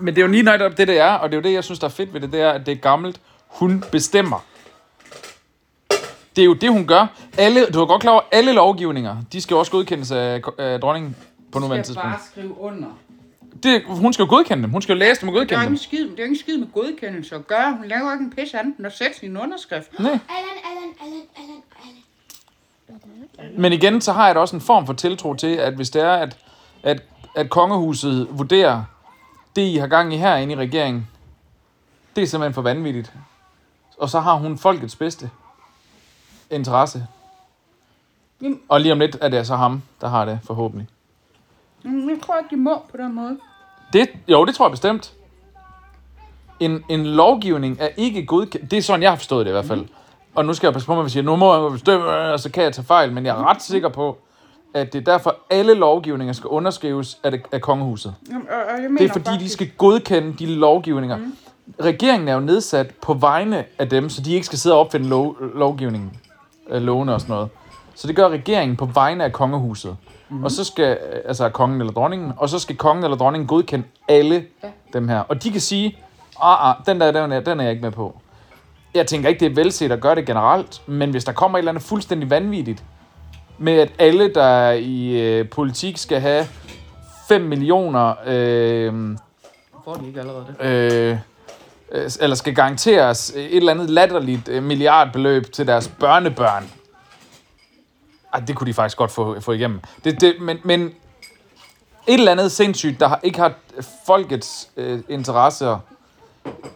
Men 0.00 0.14
det 0.14 0.18
er 0.18 0.26
jo 0.26 0.32
lige 0.32 0.42
netop 0.42 0.76
det, 0.76 0.88
det 0.88 0.98
er, 0.98 1.12
og 1.12 1.28
det 1.30 1.36
er 1.36 1.38
jo 1.38 1.42
det, 1.42 1.52
jeg 1.52 1.64
synes, 1.64 1.78
der 1.78 1.86
er 1.86 1.90
fedt 1.90 2.12
ved 2.12 2.20
det, 2.20 2.32
det 2.32 2.40
er, 2.40 2.50
at 2.50 2.66
det 2.66 2.72
er 2.72 2.76
gammelt. 2.76 3.20
Hun 3.46 3.84
bestemmer. 3.92 4.44
Det 6.36 6.42
er 6.42 6.44
jo 6.44 6.54
det, 6.54 6.70
hun 6.70 6.86
gør. 6.86 7.06
Alle, 7.38 7.66
du 7.66 7.80
er 7.80 7.86
godt 7.86 8.02
klar 8.02 8.12
over, 8.12 8.22
alle 8.32 8.52
lovgivninger, 8.52 9.16
de 9.32 9.42
skal 9.42 9.56
også 9.56 9.72
godkendes 9.72 10.10
af, 10.10 10.42
af 10.58 10.80
dronningen 10.80 11.16
på 11.52 11.58
nuværende 11.58 11.84
skal 11.84 11.94
tidspunkt. 11.94 12.16
bare 12.16 12.20
skrive 12.30 12.58
under. 12.60 12.88
Det, 13.62 13.82
hun 13.86 14.12
skal 14.12 14.22
jo 14.22 14.28
godkende 14.28 14.62
dem. 14.62 14.70
Hun 14.70 14.82
skal 14.82 14.92
jo 14.92 14.98
læse 14.98 15.20
dem 15.20 15.28
og 15.28 15.34
Det 15.34 15.38
er 15.40 15.42
godkende 15.44 15.60
jo 15.60 15.66
dem. 15.66 15.72
ikke 15.74 15.84
skid, 15.84 16.04
det 16.10 16.12
er 16.18 16.22
jo 16.22 16.22
ikke 16.24 16.36
skid 16.36 16.58
med 16.58 16.66
godkendelse 16.74 17.34
at 17.34 17.46
gøre. 17.46 17.76
Hun 17.76 17.86
laver 17.88 18.12
ikke 18.12 18.24
en 18.24 18.30
pisse 18.30 18.58
andet 18.58 18.76
end 18.78 18.86
at 18.86 18.96
sætte 18.96 19.18
sin 19.18 19.36
underskrift. 19.36 19.98
Nej. 19.98 20.08
Allan, 20.08 20.18
Allan, 20.70 20.94
Allan, 21.02 21.22
Allan, 21.36 21.62
Allan. 21.82 23.60
Men 23.60 23.72
igen, 23.72 24.00
så 24.00 24.12
har 24.12 24.26
jeg 24.26 24.34
da 24.34 24.40
også 24.40 24.56
en 24.56 24.62
form 24.62 24.86
for 24.86 24.92
tiltro 24.92 25.34
til, 25.34 25.46
at 25.56 25.74
hvis 25.74 25.90
det 25.90 26.02
er, 26.02 26.12
at, 26.12 26.38
at, 26.82 27.02
at 27.36 27.50
kongehuset 27.50 28.28
vurderer, 28.30 28.84
det 29.56 29.62
I 29.62 29.76
har 29.76 29.86
gang 29.86 30.14
i 30.14 30.16
herinde 30.16 30.52
i 30.52 30.56
regeringen, 30.56 31.08
det 32.16 32.22
er 32.22 32.26
simpelthen 32.26 32.54
for 32.54 32.62
vanvittigt. 32.62 33.12
Og 33.98 34.10
så 34.10 34.20
har 34.20 34.34
hun 34.34 34.58
folkets 34.58 34.96
bedste 34.96 35.30
interesse. 36.50 37.06
Jamen- 38.42 38.60
Og 38.68 38.80
lige 38.80 38.92
om 38.92 38.98
lidt 38.98 39.16
er 39.20 39.28
det 39.28 39.46
så 39.46 39.56
ham, 39.56 39.82
der 40.00 40.08
har 40.08 40.24
det 40.24 40.38
forhåbentlig. 40.44 40.86
Mm, 41.86 42.08
Jeg 42.08 42.18
tror 42.22 42.38
ikke, 42.38 42.50
de 42.50 42.56
må 42.60 42.82
på 42.90 42.96
den 42.96 43.14
måde. 43.14 43.38
Det, 43.92 44.08
jo, 44.28 44.44
det 44.44 44.54
tror 44.54 44.66
jeg 44.66 44.70
bestemt. 44.70 45.12
En, 46.60 46.84
en 46.88 47.06
lovgivning 47.06 47.76
er 47.80 47.88
ikke 47.96 48.26
godkendt. 48.26 48.70
Det 48.70 48.76
er 48.76 48.82
sådan, 48.82 49.02
jeg 49.02 49.10
har 49.10 49.16
forstået 49.16 49.46
det 49.46 49.50
i 49.50 49.52
hvert 49.52 49.64
fald. 49.64 49.84
Og 50.34 50.44
nu 50.44 50.54
skal 50.54 50.66
jeg 50.66 50.72
passe 50.72 50.86
på, 50.86 50.92
at 50.92 50.98
man 50.98 51.10
siger, 51.10 51.22
nu 51.22 51.36
må 51.36 51.62
jeg 51.62 51.72
bestemme, 51.72 52.06
og 52.06 52.40
så 52.40 52.50
kan 52.50 52.62
jeg 52.64 52.72
tage 52.72 52.84
fejl. 52.86 53.12
Men 53.12 53.26
jeg 53.26 53.38
er 53.38 53.50
ret 53.50 53.62
sikker 53.62 53.88
på, 53.88 54.18
at 54.74 54.92
det 54.92 54.98
er 55.08 55.12
derfor, 55.12 55.36
alle 55.50 55.74
lovgivninger 55.74 56.32
skal 56.32 56.48
underskrives 56.48 57.18
af, 57.24 57.30
det, 57.30 57.40
af 57.52 57.60
kongehuset. 57.60 58.14
Jamen, 58.30 58.46
og, 58.50 58.56
og 58.74 58.82
jeg 58.82 58.90
mener 58.90 58.98
Det 58.98 59.08
er 59.08 59.12
fordi, 59.12 59.24
de 59.24 59.30
faktisk, 59.30 59.52
skal 59.52 59.70
godkende 59.78 60.34
de 60.38 60.46
lovgivninger. 60.46 61.16
Mm. 61.16 61.36
Regeringen 61.80 62.28
er 62.28 62.34
jo 62.34 62.40
nedsat 62.40 62.94
på 63.02 63.14
vegne 63.14 63.64
af 63.78 63.88
dem, 63.88 64.08
så 64.08 64.22
de 64.22 64.34
ikke 64.34 64.46
skal 64.46 64.58
sidde 64.58 64.74
og 64.76 64.80
opfinde 64.80 65.08
lov, 65.08 65.36
lovgivningen, 65.54 66.12
øh, 66.70 66.82
lovene 66.82 67.14
og 67.14 67.20
sådan 67.20 67.32
noget. 67.34 67.48
Så 67.96 68.06
det 68.06 68.16
gør 68.16 68.28
regeringen 68.28 68.76
på 68.76 68.84
vegne 68.84 69.24
af 69.24 69.32
kongehuset. 69.32 69.96
Mm. 70.28 70.44
Og 70.44 70.50
så 70.50 70.64
skal, 70.64 70.98
øh, 71.12 71.20
altså 71.24 71.48
kongen 71.48 71.80
eller 71.80 71.92
dronningen, 71.92 72.32
og 72.36 72.48
så 72.48 72.58
skal 72.58 72.76
kongen 72.76 73.04
eller 73.04 73.16
dronningen 73.16 73.46
godkende 73.48 73.84
alle 74.08 74.34
Ja. 74.34 74.66
ja. 74.66 74.72
dem 74.92 75.08
her. 75.08 75.18
Og 75.20 75.42
de 75.42 75.50
kan 75.50 75.60
sige, 75.60 75.98
ah, 76.42 76.70
ah, 76.70 76.76
den 76.86 77.00
der, 77.00 77.10
den 77.10 77.32
er, 77.32 77.40
den 77.40 77.60
er 77.60 77.64
jeg 77.64 77.70
ikke 77.72 77.82
med 77.82 77.90
på. 77.92 78.20
Jeg 78.94 79.06
tænker 79.06 79.28
ikke, 79.28 79.40
det 79.40 79.50
er 79.50 79.54
velset 79.54 79.92
at 79.92 80.00
gøre 80.00 80.14
det 80.14 80.26
generelt, 80.26 80.82
men 80.86 81.10
hvis 81.10 81.24
der 81.24 81.32
kommer 81.32 81.58
et 81.58 81.60
eller 81.60 81.72
andet 81.72 81.84
fuldstændig 81.84 82.30
vanvittigt, 82.30 82.84
med 83.58 83.72
at 83.72 83.92
alle, 83.98 84.34
der 84.34 84.70
i 84.70 85.20
øh, 85.20 85.48
politik 85.48 85.96
skal 85.98 86.20
have 86.20 86.46
5 87.28 87.40
millioner 87.40 88.14
øh, 88.26 89.16
får 89.84 89.94
de 89.94 90.06
ikke 90.06 90.20
allerede 90.20 90.44
det. 90.60 90.66
øh, 90.66 91.18
øh, 91.92 92.10
eller 92.20 92.36
skal 92.36 92.54
garanteres 92.54 93.30
et 93.36 93.56
eller 93.56 93.72
andet 93.72 93.90
latterligt 93.90 94.48
øh, 94.48 94.62
milliardbeløb 94.62 95.52
til 95.52 95.66
deres 95.66 95.88
børnebørn. 95.88 96.70
Ej, 98.36 98.42
det 98.46 98.56
kunne 98.56 98.66
de 98.66 98.74
faktisk 98.74 98.96
godt 98.96 99.10
få, 99.10 99.40
få 99.40 99.52
igennem. 99.52 99.80
Det, 100.04 100.20
det, 100.20 100.40
men, 100.40 100.58
men 100.64 100.80
et 100.82 100.94
eller 102.14 102.32
andet 102.32 102.52
sindssygt, 102.52 103.00
der 103.00 103.08
har, 103.08 103.20
ikke 103.22 103.38
har 103.38 103.54
folkets 104.06 104.68
øh, 104.76 105.00
interesser. 105.08 105.78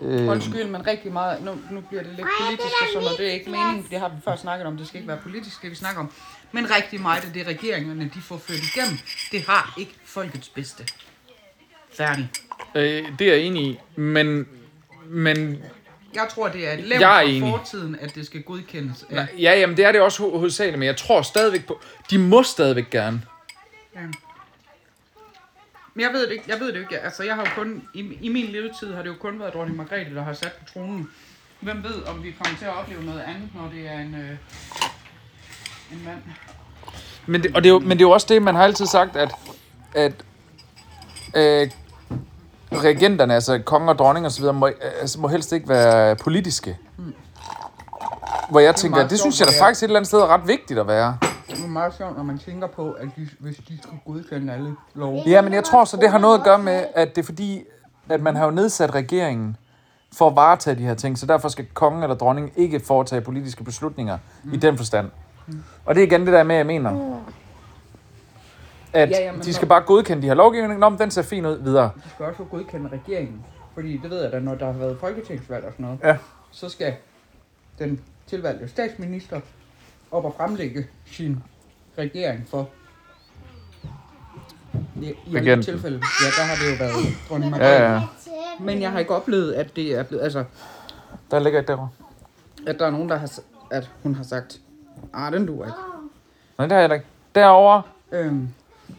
Øh, 0.01 0.29
Undskyld, 0.29 0.65
men 0.67 0.87
rigtig 0.87 1.13
meget. 1.13 1.45
Nu, 1.45 1.59
nu 1.71 1.81
bliver 1.81 2.03
det 2.03 2.13
lidt 2.17 2.29
politisk 2.41 2.75
og 2.83 2.87
sådan 2.93 3.05
noget. 3.05 3.19
Det 3.19 3.29
er 3.29 3.33
ikke 3.33 3.51
meningen, 3.51 3.87
det 3.91 4.01
har 4.01 4.09
vi 4.09 4.15
før 4.25 4.37
snakket 4.37 4.67
om. 4.67 4.77
Det 4.77 4.87
skal 4.89 4.99
ikke 4.99 5.09
være 5.09 5.19
politisk, 5.23 5.63
det 5.63 5.71
vi 5.71 5.77
snakker 5.77 6.01
om. 6.01 6.11
Men 6.53 6.71
rigtig 6.71 7.01
meget 7.01 7.25
af 7.25 7.33
det, 7.33 7.47
regeringerne 7.47 8.11
de 8.15 8.21
får 8.23 8.39
ført 8.39 8.59
igennem, 8.77 8.99
det 9.33 9.43
har 9.49 9.75
ikke 9.79 9.95
folkets 10.05 10.49
bedste. 10.49 10.85
Færdig. 11.97 12.31
øh, 12.75 13.19
det 13.19 13.29
er 13.29 13.35
jeg 13.35 13.43
enig 13.43 13.63
i, 13.67 13.79
men, 13.97 14.47
men 15.07 15.63
Jeg 16.15 16.27
tror, 16.35 16.49
det 16.49 16.69
er 16.69 16.73
et 16.73 16.79
levn 16.85 17.03
fra 17.03 17.21
enig. 17.23 17.51
fortiden, 17.51 17.97
at 18.01 18.15
det 18.15 18.27
skal 18.27 18.43
godkendes. 18.43 19.03
af- 19.11 19.15
nej, 19.15 19.27
ja, 19.39 19.59
jamen, 19.61 19.77
det 19.77 19.85
er 19.85 19.93
det 19.93 20.01
også 20.01 20.23
ho- 20.23 20.37
hovedsageligt, 20.37 20.79
men 20.79 20.87
jeg 20.87 20.97
tror 20.97 21.23
stadigvæk 21.23 21.67
på, 21.67 21.81
de 22.11 22.19
må 22.19 22.43
stadigvæk 22.43 22.91
gerne. 22.91 23.23
Ja. 23.95 24.01
Men 25.95 26.05
jeg 26.05 26.11
ved 26.13 26.27
det 26.27 26.33
ikke. 26.33 26.45
Jeg 26.49 26.61
ved 26.61 26.73
det 26.73 26.81
ikke. 26.81 26.99
Altså, 26.99 27.23
jeg 27.23 27.35
har 27.35 27.43
jo 27.43 27.51
kun... 27.63 27.83
I, 27.95 28.19
I 28.21 28.29
min 28.29 28.47
levetid 28.47 28.95
har 28.95 29.03
det 29.03 29.09
jo 29.09 29.15
kun 29.21 29.41
været 29.41 29.55
dronning 29.55 29.77
Margrethe, 29.77 30.15
der 30.15 30.23
har 30.23 30.33
sat 30.33 30.53
på 30.53 30.65
tronen. 30.73 31.11
Hvem 31.61 31.83
ved, 31.85 32.03
om 32.03 32.23
vi 32.23 32.35
kommer 32.43 32.59
til 32.59 32.65
at 32.67 32.77
opleve 32.77 33.05
noget 33.05 33.21
andet, 33.21 33.49
når 33.55 33.71
det 33.75 33.87
er 33.89 33.99
en, 33.99 34.15
øh, 34.15 34.31
en 35.93 36.05
mand. 36.05 36.19
Men 37.27 37.43
det, 37.43 37.57
og 37.57 37.63
det 37.63 37.69
er 37.69 37.73
jo, 37.73 37.79
men 37.79 37.91
det 37.91 38.05
er 38.05 38.09
jo 38.09 38.11
også 38.11 38.27
det, 38.31 38.43
man 38.43 38.55
har 38.55 38.65
altid 38.65 38.87
sagt, 38.87 39.17
at, 39.17 39.31
at 39.95 40.13
øh, 41.37 41.71
regenterne, 42.73 43.35
altså 43.35 43.59
konge 43.59 43.91
og 43.91 43.99
dronning 43.99 44.27
og 44.27 44.33
så 44.33 44.41
videre, 44.41 44.55
må, 44.55 44.71
altså, 45.01 45.21
må 45.21 45.29
helst 45.29 45.53
ikke 45.53 45.69
være 45.69 46.17
politiske. 46.17 46.79
Hvor 48.51 48.61
jeg 48.61 48.75
tænker, 48.75 49.09
det 49.09 49.19
synes 49.19 49.41
jeg 49.41 49.49
da 49.49 49.53
er. 49.53 49.59
faktisk 49.59 49.83
et 49.83 49.87
eller 49.87 49.99
andet 49.99 50.09
sted 50.09 50.19
er 50.19 50.27
ret 50.27 50.47
vigtigt 50.47 50.81
at 50.81 50.87
være. 50.87 51.17
Det 51.51 51.65
er 51.65 51.69
meget 51.69 51.95
sjovt, 51.97 52.17
når 52.17 52.23
man 52.23 52.39
tænker 52.39 52.67
på, 52.67 52.91
at 52.91 53.09
de, 53.17 53.29
hvis 53.39 53.57
de 53.57 53.79
skulle 53.83 54.01
godkende 54.07 54.53
alle 54.53 54.75
love. 54.95 55.23
Ja, 55.27 55.43
men 55.43 55.53
jeg 55.53 55.65
tror 55.65 55.85
så, 55.85 55.97
det 55.97 56.11
har 56.11 56.19
noget 56.19 56.39
at 56.39 56.45
gøre 56.45 56.59
med, 56.59 56.85
at 56.95 57.17
det 57.17 57.23
er 57.23 57.27
fordi, 57.27 57.63
at 58.09 58.23
man 58.23 58.37
har 58.37 58.45
jo 58.45 58.51
nedsat 58.51 58.95
regeringen 58.95 59.57
for 60.13 60.29
at 60.29 60.37
varetage 60.37 60.77
de 60.77 60.83
her 60.83 60.95
ting, 60.95 61.19
så 61.19 61.27
derfor 61.27 61.49
skal 61.49 61.67
kongen 61.75 62.03
eller 62.03 62.17
dronningen 62.17 62.53
ikke 62.57 62.81
foretage 62.81 63.21
politiske 63.21 63.65
beslutninger 63.65 64.19
mm. 64.45 64.55
i 64.55 64.57
den 64.57 64.77
forstand. 64.77 65.11
Og 65.85 65.95
det 65.95 66.03
er 66.03 66.07
igen 66.07 66.27
det 66.27 66.33
der 66.33 66.43
med, 66.43 66.57
jeg 66.57 66.67
mener, 66.67 67.21
at 68.93 69.11
Ja, 69.11 69.21
ja, 69.25 69.33
men 69.33 69.41
de 69.41 69.53
skal 69.55 69.69
bare 69.69 69.81
godkende 69.83 70.23
de 70.23 70.27
her 70.27 70.35
lovgivninger. 70.35 70.89
Men 70.89 70.99
den 70.99 71.11
ser 71.11 71.23
fin 71.23 71.47
ud 71.47 71.63
videre. 71.63 71.91
De 72.05 72.11
skal 72.11 72.27
også 72.27 72.45
godkende 72.45 72.91
regeringen. 72.93 73.45
Fordi 73.75 73.97
det 73.97 74.11
ved 74.11 74.23
jeg 74.23 74.33
da, 74.33 74.39
når 74.39 74.55
der 74.55 74.67
har 74.67 74.73
været 74.73 74.97
folketingsvalg 75.01 75.65
og 75.65 75.73
sådan 75.73 75.85
noget. 75.85 75.99
Ja. 76.05 76.17
Så 76.51 76.69
skal 76.69 76.95
den 77.79 78.01
tilvalgte 78.27 78.69
statsminister 78.69 79.41
op 80.11 80.25
og 80.25 80.35
fremlægge 80.37 80.87
sin 81.07 81.43
regering 81.99 82.47
for 82.49 82.69
i, 85.03 85.15
i 85.27 85.37
alle 85.37 85.63
tilfælde. 85.63 85.97
Ja, 85.97 86.27
der 86.43 86.43
har 86.49 86.55
det 86.55 86.73
jo 86.73 86.85
været 86.85 87.07
dronning 87.29 87.53
Ja, 87.57 87.59
Margrethe. 87.59 87.93
ja. 87.93 88.03
Men 88.61 88.81
jeg 88.83 88.91
har 88.91 88.99
ikke 88.99 89.15
oplevet, 89.15 89.53
at 89.53 89.77
det 89.77 89.93
er 89.99 90.03
blevet, 90.03 90.23
altså, 90.25 90.45
Der 91.31 91.39
ligger 91.39 91.61
et 91.61 91.69
derovre. 91.69 91.89
at 92.67 92.79
der 92.79 92.87
er 92.87 92.91
nogen, 92.91 93.09
der 93.09 93.17
har, 93.17 93.31
at 93.71 93.91
hun 94.03 94.15
har 94.15 94.25
sagt, 94.25 94.61
ah, 95.15 95.33
den 95.33 95.47
duer 95.47 95.67
ikke. 95.67 95.79
Nej, 96.59 96.67
det 96.67 96.73
har 96.77 96.81
jeg 96.83 96.93
ikke. 96.95 97.07
Derovre. 97.35 97.83
Øhm, 98.13 98.49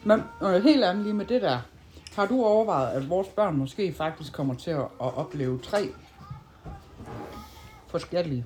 men 0.06 0.24
øh, 0.42 0.64
helt 0.64 0.84
ærligt 0.84 1.04
lige 1.04 1.14
med 1.14 1.26
det 1.26 1.42
der. 1.42 1.60
Har 2.16 2.26
du 2.26 2.46
overvejet, 2.46 2.92
at 2.92 3.10
vores 3.10 3.28
børn 3.28 3.58
måske 3.58 3.94
faktisk 3.94 4.34
kommer 4.34 4.54
til 4.54 4.72
at, 4.72 4.82
at 4.82 5.18
opleve 5.18 5.60
tre 5.60 5.90
forskellige? 7.88 8.46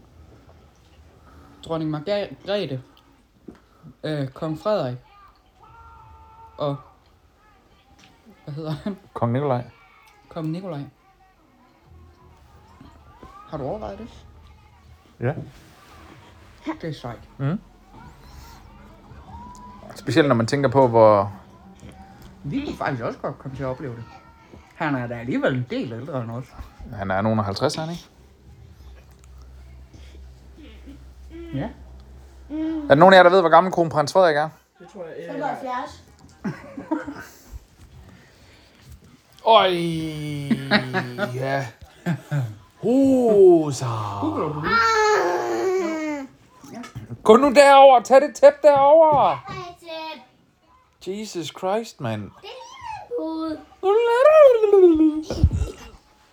Dronning 1.66 1.92
Margrethe, 1.92 2.82
øh, 4.04 4.28
Kong 4.28 4.60
Frederik 4.60 4.98
og, 6.58 6.76
hvad 8.44 8.54
hedder 8.54 8.72
han? 8.72 8.98
Kong 9.14 9.32
Nikolaj. 9.32 9.64
Kong 10.30 10.48
Nikolaj. 10.48 10.82
Har 13.48 13.58
du 13.58 13.64
overvejet 13.64 14.00
det? 14.00 14.26
Ja. 15.20 15.34
Det 16.82 16.90
er 16.90 16.94
sejt. 16.94 17.30
Specielt 19.96 20.28
når 20.28 20.36
man 20.36 20.48
tænker 20.48 20.70
på, 20.70 20.88
hvor... 20.88 21.34
Vi 22.44 22.66
kunne 22.66 22.78
faktisk 22.78 23.04
også 23.04 23.20
godt 23.20 23.40
komme 23.40 23.58
til 23.58 23.64
at 23.64 23.70
opleve 23.70 23.96
det. 23.96 24.04
Han 24.76 24.96
er 24.96 25.08
da 25.08 25.14
alligevel 25.14 25.56
en 25.56 25.66
del 25.70 25.94
ældre 25.94 26.22
end 26.22 26.32
os. 26.32 26.46
Han 26.94 27.12
er 27.12 27.22
nogen 27.22 27.40
af 27.40 27.46
50, 27.46 27.78
er 27.78 27.82
han 27.82 27.90
ikke? 27.90 28.10
Ja. 31.54 31.70
Er 32.50 32.88
der 32.88 32.96
nogen 32.96 33.14
af 33.14 33.18
jer, 33.18 33.24
der 33.24 33.30
ved, 33.30 33.42
hvor 33.42 33.50
gammel 33.50 33.74
kronprins 33.74 34.14
Frederik 34.14 34.36
er? 34.36 34.50
Det 34.80 34.88
tror 34.94 35.04
jeg. 35.06 35.30
øh, 35.30 35.34
75. 35.34 36.04
Øj, 39.46 39.70
ja. 41.36 41.66
Rosa. 42.84 43.86
Gå 47.24 47.38
nu 47.38 47.54
derover, 47.54 48.02
tag 48.02 48.22
det 48.22 48.36
tæt 48.36 48.62
derover. 48.64 49.65
Jesus 51.08 51.48
Christ, 51.58 52.02
mand. 52.02 52.32
Ud. 53.20 53.58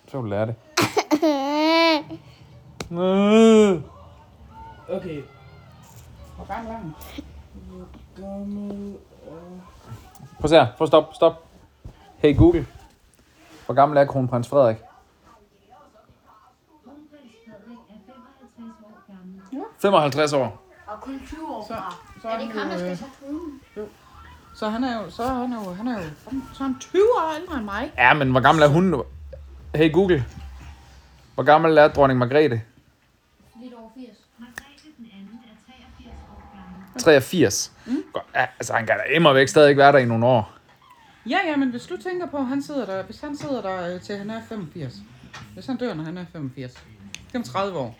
Så 0.07 0.17
vil 0.17 0.23
du 0.23 0.29
lære 0.29 0.45
det. 0.45 0.55
Okay. 4.89 5.23
Hvor 6.35 6.45
gammel 6.53 6.71
er 6.71 6.77
han? 6.77 6.93
Gammel. 8.17 8.97
Prøv 10.39 10.43
at 10.43 10.49
se 10.49 10.55
her. 10.55 10.67
Prøv 10.77 10.85
at 10.85 10.87
stop, 10.89 11.13
stop. 11.13 11.43
Hey 12.17 12.37
Google. 12.37 12.67
Hvor 13.65 13.73
gammel 13.75 13.97
er 13.97 14.05
kronprins 14.05 14.47
Frederik? 14.49 14.77
55 19.79 20.33
år. 20.33 20.61
Og 20.87 21.01
kun 21.01 21.21
20 21.27 21.47
år 21.55 21.65
Så, 21.67 21.73
fra. 21.73 21.95
så, 22.21 22.27
Er 22.27 22.31
er 22.31 22.37
det 22.39 22.47
ham, 22.47 22.67
der 22.67 22.73
jo, 22.73 22.79
skal 22.79 22.91
øh, 22.91 22.97
tage 22.97 23.11
tronen? 23.21 23.61
Så 24.63 24.67
Så 24.67 24.69
han 24.69 24.83
er 24.83 25.03
jo, 25.03 25.09
så 25.09 25.23
er 25.23 25.33
han 25.33 25.53
jo, 25.53 25.73
han 25.73 25.87
er 25.87 25.97
jo, 25.97 26.09
så 26.53 26.59
er 26.59 26.63
han 26.63 26.75
20 26.79 27.01
år 27.01 27.35
ældre 27.41 27.55
end 27.57 27.65
mig. 27.65 27.91
Ja, 27.97 28.13
men 28.13 28.31
hvor 28.31 28.39
gammel 28.39 28.63
er 28.63 28.67
hun 28.67 28.83
nu? 28.83 29.03
Hey 29.75 29.91
Google. 29.93 30.25
Hvor 31.33 31.43
gammel 31.43 31.77
er 31.77 31.87
dronning 31.87 32.19
Margrethe? 32.19 32.61
Lidt 33.61 33.73
over 33.73 33.89
80. 33.95 34.17
83. 36.99 37.71
Mm. 37.85 38.03
Ja, 38.35 38.45
altså, 38.59 38.73
han 38.73 38.85
kan 38.85 38.95
da 38.97 39.03
immer 39.15 39.33
væk 39.33 39.47
stadig 39.47 39.77
være 39.77 39.91
der 39.91 39.97
i 39.97 40.05
nogle 40.05 40.25
år. 40.25 40.53
Ja, 41.29 41.37
ja, 41.45 41.55
men 41.55 41.69
hvis 41.69 41.85
du 41.85 41.97
tænker 41.97 42.27
på, 42.27 42.37
at 42.37 42.45
han 42.45 42.63
sidder 42.63 42.85
der, 42.85 43.03
hvis 43.03 43.21
han 43.21 43.37
sidder 43.37 43.61
der 43.61 43.95
øh, 43.95 44.01
til 44.01 44.17
han 44.17 44.29
er 44.29 44.41
85. 44.49 44.93
Hvis 45.53 45.65
han 45.65 45.77
dør, 45.77 45.93
når 45.93 46.03
han 46.03 46.17
er 46.17 46.25
85. 46.33 46.73
Det 46.73 46.81
er 47.33 47.37
om 47.39 47.43
30 47.43 47.77
år. 47.77 47.95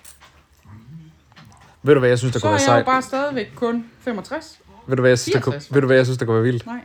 Ved 1.86 1.94
du, 1.94 2.00
hvad 2.00 2.10
jeg 2.10 2.20
synes, 2.20 2.34
der 2.34 2.40
Så 2.40 2.48
kunne 2.48 2.56
er 2.56 2.60
være 2.60 2.72
jeg 2.74 2.80
jo 2.80 2.86
sejt? 2.86 2.86
bare 2.86 3.02
stadigvæk 3.02 3.52
kun 3.56 3.86
65. 4.00 4.60
Ved 4.88 4.96
du, 4.98 5.02
hvad 5.02 5.12
jeg 5.12 5.20
synes, 5.20 5.34
der 5.34 5.40
kunne, 5.42 5.52
64. 5.52 5.74
ved 5.74 5.82
du, 5.82 5.88
hvad 5.88 5.96
jeg 5.98 6.06
synes, 6.06 6.18
der 6.18 6.26
kunne 6.26 6.36
være 6.36 6.44
vildt? 6.44 6.66
Nej. 6.66 6.80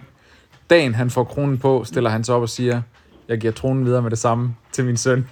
Dagen 0.70 0.94
han 0.94 1.10
får 1.10 1.24
kronen 1.24 1.58
på, 1.58 1.84
stiller 1.84 2.10
han 2.10 2.24
sig 2.24 2.34
op 2.34 2.42
og 2.42 2.48
siger, 2.48 2.82
jeg 3.28 3.38
giver 3.38 3.52
tronen 3.52 3.84
videre 3.84 4.02
med 4.02 4.10
det 4.10 4.18
samme 4.18 4.54
til 4.72 4.84
min 4.84 4.96
søn. 4.96 5.28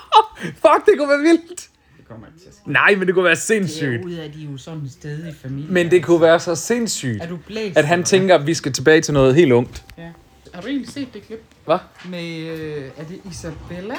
Fuck, 0.62 0.86
det 0.86 0.94
kunne 0.98 1.08
være 1.08 1.18
vildt. 1.22 1.68
Det 1.96 2.08
kommer 2.08 2.26
ikke 2.26 2.38
til 2.40 2.48
at 2.48 2.54
ske. 2.54 2.72
Nej, 2.72 2.94
men 2.94 3.06
det 3.06 3.14
kunne 3.14 3.24
være 3.24 3.34
Det 3.34 3.42
sindssygt. 3.42 4.00
er 4.00 4.04
ud 4.06 4.12
af, 4.12 4.24
at 4.24 4.34
de 4.34 4.46
er 4.46 4.50
jo 4.52 4.56
sådan 4.58 4.80
et 4.82 4.92
sted 4.92 5.26
i 5.28 5.32
familien. 5.42 5.72
Men 5.74 5.90
det 5.90 6.04
kunne 6.04 6.20
være 6.20 6.40
så 6.40 6.54
sindssygt, 6.54 7.22
Er 7.22 7.28
du 7.28 7.36
blæst? 7.46 7.76
at 7.76 7.84
han 7.86 7.98
eller 7.98 8.06
tænker, 8.06 8.34
at 8.34 8.46
vi 8.46 8.54
skal 8.54 8.72
tilbage 8.72 9.00
til 9.00 9.14
noget 9.14 9.34
helt 9.34 9.52
ungt. 9.52 9.84
hvad? 9.94 10.04
Ja. 10.04 10.10
Har 10.54 10.60
du 10.62 10.68
egentlig 10.68 10.88
set 10.92 11.14
det 11.14 11.22
klip? 11.26 11.42
Hvad? 11.64 11.78
Med, 12.08 12.36
øh, 12.38 12.84
er 12.96 13.04
det 13.04 13.20
Isabella, 13.30 13.94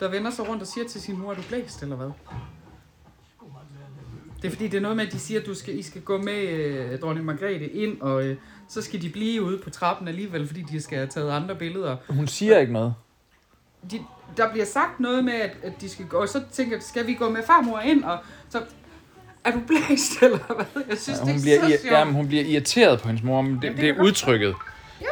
der 0.00 0.10
vender 0.10 0.30
sig 0.30 0.48
rundt 0.48 0.62
og 0.62 0.68
siger 0.68 0.88
til 0.88 1.00
sin 1.00 1.18
mor, 1.18 1.30
er 1.30 1.34
du 1.36 1.42
blæst, 1.48 1.82
eller 1.82 1.96
hvad? 1.96 2.10
Det 4.46 4.52
er 4.52 4.56
fordi, 4.56 4.68
det 4.68 4.76
er 4.76 4.80
noget 4.80 4.96
med, 4.96 5.06
at 5.06 5.12
de 5.12 5.18
siger, 5.18 5.40
at 5.40 5.46
du 5.46 5.54
skal, 5.54 5.78
I 5.78 5.82
skal 5.82 6.00
gå 6.02 6.18
med 6.18 6.42
øh, 6.42 6.98
dronning 7.00 7.26
Margrethe 7.26 7.66
ind, 7.68 8.00
og 8.00 8.24
øh, 8.24 8.36
så 8.68 8.82
skal 8.82 9.02
de 9.02 9.08
blive 9.08 9.42
ude 9.42 9.58
på 9.58 9.70
trappen 9.70 10.08
alligevel, 10.08 10.46
fordi 10.46 10.62
de 10.62 10.80
skal 10.82 10.98
have 10.98 11.08
taget 11.08 11.30
andre 11.30 11.54
billeder. 11.54 11.96
Hun 12.08 12.26
siger 12.26 12.58
ikke 12.58 12.72
noget. 12.72 12.94
De, 13.90 13.98
der 14.36 14.50
bliver 14.50 14.66
sagt 14.66 15.00
noget 15.00 15.24
med, 15.24 15.32
at, 15.34 15.50
at 15.62 15.72
de 15.80 15.88
skal 15.88 16.04
gå, 16.06 16.16
og 16.16 16.28
så 16.28 16.40
tænker 16.52 16.80
skal 16.80 17.06
vi 17.06 17.14
gå 17.14 17.28
med 17.30 17.42
farmor 17.46 17.80
ind, 17.80 18.04
og 18.04 18.18
så 18.48 18.58
er 19.44 19.50
du 19.50 19.58
blæst, 19.66 20.12
eller 20.22 20.38
hvad? 20.72 20.82
Jeg 20.88 20.98
synes, 20.98 21.18
Ja, 21.18 21.24
det 21.24 21.32
hun, 21.32 21.38
er 21.38 21.42
bliver, 21.42 21.60
så 21.60 21.82
sjovt. 21.82 21.92
jamen, 21.98 22.14
hun 22.14 22.26
bliver 22.28 22.44
irriteret 22.44 23.00
på 23.00 23.08
hendes 23.08 23.24
mor, 23.24 23.42
men 23.42 23.54
det, 23.54 23.64
Jamen, 23.64 23.76
det 23.76 23.84
det 23.84 23.98
er 23.98 24.02
udtrykket. 24.02 24.54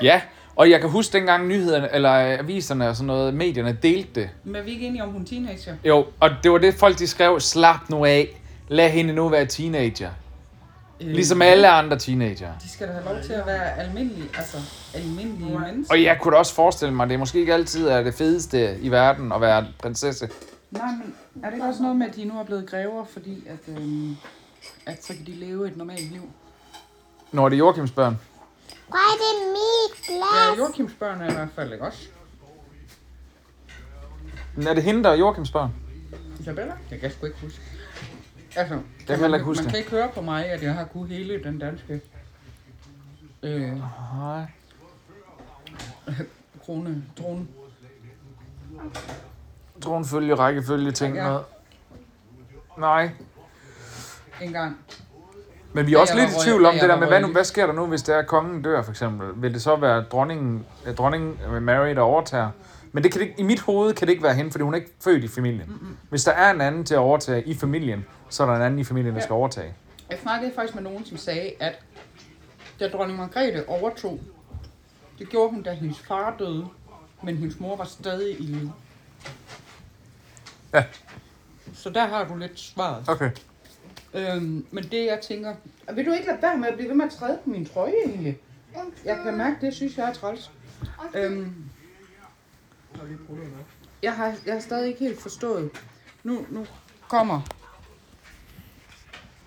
Ja, 0.02 0.20
og 0.56 0.70
jeg 0.70 0.80
kan 0.80 0.90
huske 0.90 1.12
dengang 1.18 1.46
nyhederne, 1.48 1.94
eller 1.94 2.12
øh, 2.32 2.38
aviserne 2.38 2.88
og 2.88 2.96
sådan 2.96 3.06
noget, 3.06 3.34
medierne 3.34 3.78
delte 3.82 4.20
det. 4.20 4.30
Men 4.44 4.56
er 4.56 4.62
vi 4.62 4.70
ikke 4.70 4.86
enige 4.86 5.02
om, 5.02 5.08
hun 5.10 5.22
er 5.22 5.26
teenager? 5.26 5.76
Jo, 5.84 6.06
og 6.20 6.30
det 6.42 6.52
var 6.52 6.58
det 6.58 6.74
folk 6.74 6.98
de 6.98 7.06
skrev, 7.06 7.40
slap 7.40 7.90
nu 7.90 8.04
af, 8.04 8.40
lad 8.68 8.90
hende 8.90 9.12
nu 9.14 9.28
være 9.28 9.47
teenager. 9.47 10.11
Øh, 11.00 11.06
Ligesom 11.09 11.42
alle 11.42 11.68
andre 11.68 11.99
teenager. 11.99 12.52
De 12.62 12.68
skal 12.71 12.88
da 12.88 12.92
have 12.92 13.04
lov 13.04 13.23
til 13.25 13.33
at 13.33 13.47
være 13.47 13.78
almindelige, 13.78 14.28
altså 14.38 14.56
almindelige 14.94 15.59
mennesker. 15.59 15.94
Og 15.94 16.02
jeg 16.02 16.18
kunne 16.21 16.33
da 16.35 16.38
også 16.38 16.54
forestille 16.54 16.94
mig, 16.94 17.04
at 17.04 17.11
det 17.11 17.18
måske 17.18 17.38
ikke 17.40 17.54
altid 17.54 17.88
er 17.88 18.02
det 18.02 18.14
fedeste 18.14 18.78
i 18.80 18.88
verden 18.90 19.33
at 19.33 19.40
være 19.40 19.66
prinsesse. 19.78 20.28
Nej, 20.71 20.87
men 20.92 21.14
er 21.42 21.47
det 21.50 21.54
ikke 21.56 21.66
også 21.66 21.83
noget 21.83 21.97
med, 21.97 22.06
at 22.06 22.16
de 22.16 22.25
nu 22.25 22.38
er 22.40 22.44
blevet 22.44 22.66
grever, 22.71 23.04
fordi 23.04 23.44
at, 23.47 23.75
øhm, 23.76 24.16
at 24.87 25.04
så 25.04 25.12
kan 25.14 25.26
de 25.26 25.30
leve 25.33 25.66
et 25.68 25.76
normalt 25.76 26.12
liv? 26.12 26.23
Når 27.33 27.49
det 27.49 27.56
er 27.56 27.59
Joachims 27.59 27.90
børn. 27.90 28.18
Hvor 28.88 28.97
er 28.97 29.16
det 29.16 29.52
mit 29.52 30.09
Ja, 30.09 30.14
glas? 30.14 30.59
Joachims 30.59 30.92
børn 30.99 31.21
er 31.21 31.30
i 31.30 31.35
hvert 31.35 31.49
fald 31.54 31.73
ikke 31.73 31.85
også. 31.85 31.99
Men 34.56 34.66
er 34.66 34.75
det 34.75 34.83
hende, 34.83 35.04
der 35.04 35.11
er 35.11 35.14
Joachims 35.14 35.50
børn? 35.50 35.71
Isabella? 36.40 36.73
Det 36.90 37.00
kan 37.00 37.02
jeg 37.02 37.12
sgu 37.12 37.26
ikke 37.26 37.38
huske. 37.42 37.61
Altså, 38.56 38.78
kan 39.06 39.18
heller 39.18 39.37
ikke 39.37 39.44
huske 39.44 39.58
man 39.62 39.64
det. 39.64 39.70
kan 39.73 39.78
ikke 39.78 39.90
høre 39.90 40.08
på 40.14 40.20
mig, 40.20 40.46
at 40.46 40.62
jeg 40.62 40.75
har 40.75 40.84
kunnet 40.84 41.08
hele 41.08 41.44
den 41.44 41.58
danske 41.58 42.00
øh, 43.42 43.73
Nej. 44.16 44.44
krone, 46.64 47.04
trone. 47.20 47.46
Tronfølge, 49.82 50.34
rækkefølge, 50.34 50.90
ting 50.92 51.14
Ja. 51.16 51.22
noget. 51.24 51.44
Nej. 52.78 53.11
engang. 54.42 54.78
Men 55.72 55.87
vi 55.87 55.90
er 55.92 55.96
Ja, 55.96 56.00
også 56.00 56.14
jeg 56.14 56.22
lidt 56.24 56.35
var 56.35 56.40
i 56.42 56.44
tvivl 56.44 56.64
om 56.66 56.72
det 56.74 56.83
der 56.88 56.96
med, 56.98 57.07
hvad, 57.07 57.20
nu, 57.20 57.33
hvad 57.33 57.44
sker 57.44 57.66
der 57.66 57.72
nu, 57.72 57.87
hvis 57.87 58.02
det 58.02 58.14
er, 58.14 58.22
kongen 58.22 58.62
dør, 58.62 58.83
for 58.83 58.90
eksempel? 58.90 59.42
Vil 59.42 59.55
det 59.55 59.62
så 59.62 59.76
være 59.76 60.02
dronningen, 60.02 60.66
øh, 60.87 60.94
dronningen 60.94 61.38
øh, 61.55 61.62
Mary, 61.62 61.88
der 61.94 62.00
overtager? 62.00 62.50
Men 62.94 63.02
det 63.02 63.12
kan 63.12 63.20
det, 63.20 63.26
ikke- 63.28 63.40
i 63.40 63.42
mit 63.44 63.61
hoved 63.61 63.94
kan 63.94 64.07
det 64.07 64.12
ikke 64.12 64.22
være 64.22 64.35
hende, 64.35 64.50
fordi 64.50 64.62
hun 64.64 64.74
er 64.74 64.78
ikke 64.78 64.90
født 65.00 65.24
i 65.24 65.28
familien. 65.28 65.66
Mm-hmm. 65.68 65.96
Hvis 66.11 66.24
der 66.24 66.33
er 66.33 66.50
en 66.50 66.61
anden 66.61 66.85
til 66.85 66.94
at 66.94 66.98
overtage 66.98 67.42
i 67.46 67.54
familien, 67.54 68.04
så 68.28 68.42
er 68.42 68.46
der 68.46 68.57
en 68.57 68.62
anden 68.62 68.78
i 68.80 68.85
familien, 68.85 69.14
der 69.14 69.20
Ja. 69.20 69.24
skal 69.24 69.33
overtage. 69.33 69.74
Jeg 70.11 70.18
snakkede 70.22 70.52
faktisk 70.54 70.74
med 70.74 70.83
nogen, 70.83 71.04
som 71.04 71.16
sagde, 71.16 71.50
at 71.61 71.80
da 72.80 72.88
dronning 72.88 73.18
Margrethe 73.18 73.68
overtog, 73.68 74.20
det 75.18 75.28
gjorde 75.28 75.50
hun, 75.50 75.62
da 75.62 75.72
hendes 75.72 75.98
far 75.98 76.37
døde, 76.38 76.66
men 77.22 77.37
hendes 77.37 77.61
mor 77.61 77.76
var 77.76 77.85
stadig 77.85 78.40
i 78.40 78.42
live. 78.42 78.72
Ja. 80.74 80.85
Så 81.74 81.90
der 81.90 82.07
har 82.07 82.24
du 82.28 82.37
lidt 82.37 82.61
svaret. 82.61 83.04
Okay. 83.09 83.30
Øhm, 84.14 84.66
men 84.70 84.85
det 84.85 85.04
jeg 85.07 85.18
tænker, 85.22 85.54
vil 85.94 86.07
du 86.07 86.12
ikke 86.12 86.26
lade 86.26 86.38
være 86.42 86.57
med 86.59 86.68
at 86.68 86.74
blive 86.74 86.88
ved 86.88 86.96
med 86.96 87.04
at 87.07 87.12
træde 87.12 87.38
på 87.44 87.50
min 87.50 87.66
trøje 87.66 87.92
egentlig? 88.07 88.38
Jeg 89.04 89.18
kan 89.24 89.37
mærke, 89.37 89.57
det 89.61 89.74
synes 89.74 89.96
jeg 89.98 90.09
er 90.09 90.12
træls. 90.12 90.50
Øhm, 91.14 91.54
jeg, 94.02 94.16
har, 94.16 94.35
jeg 94.46 94.54
har 94.54 94.61
stadig 94.61 94.88
ikke 94.88 95.00
helt 95.00 95.22
forstået. 95.22 95.70
Nu, 96.22 96.46
nu 96.50 96.66
kommer 97.09 97.40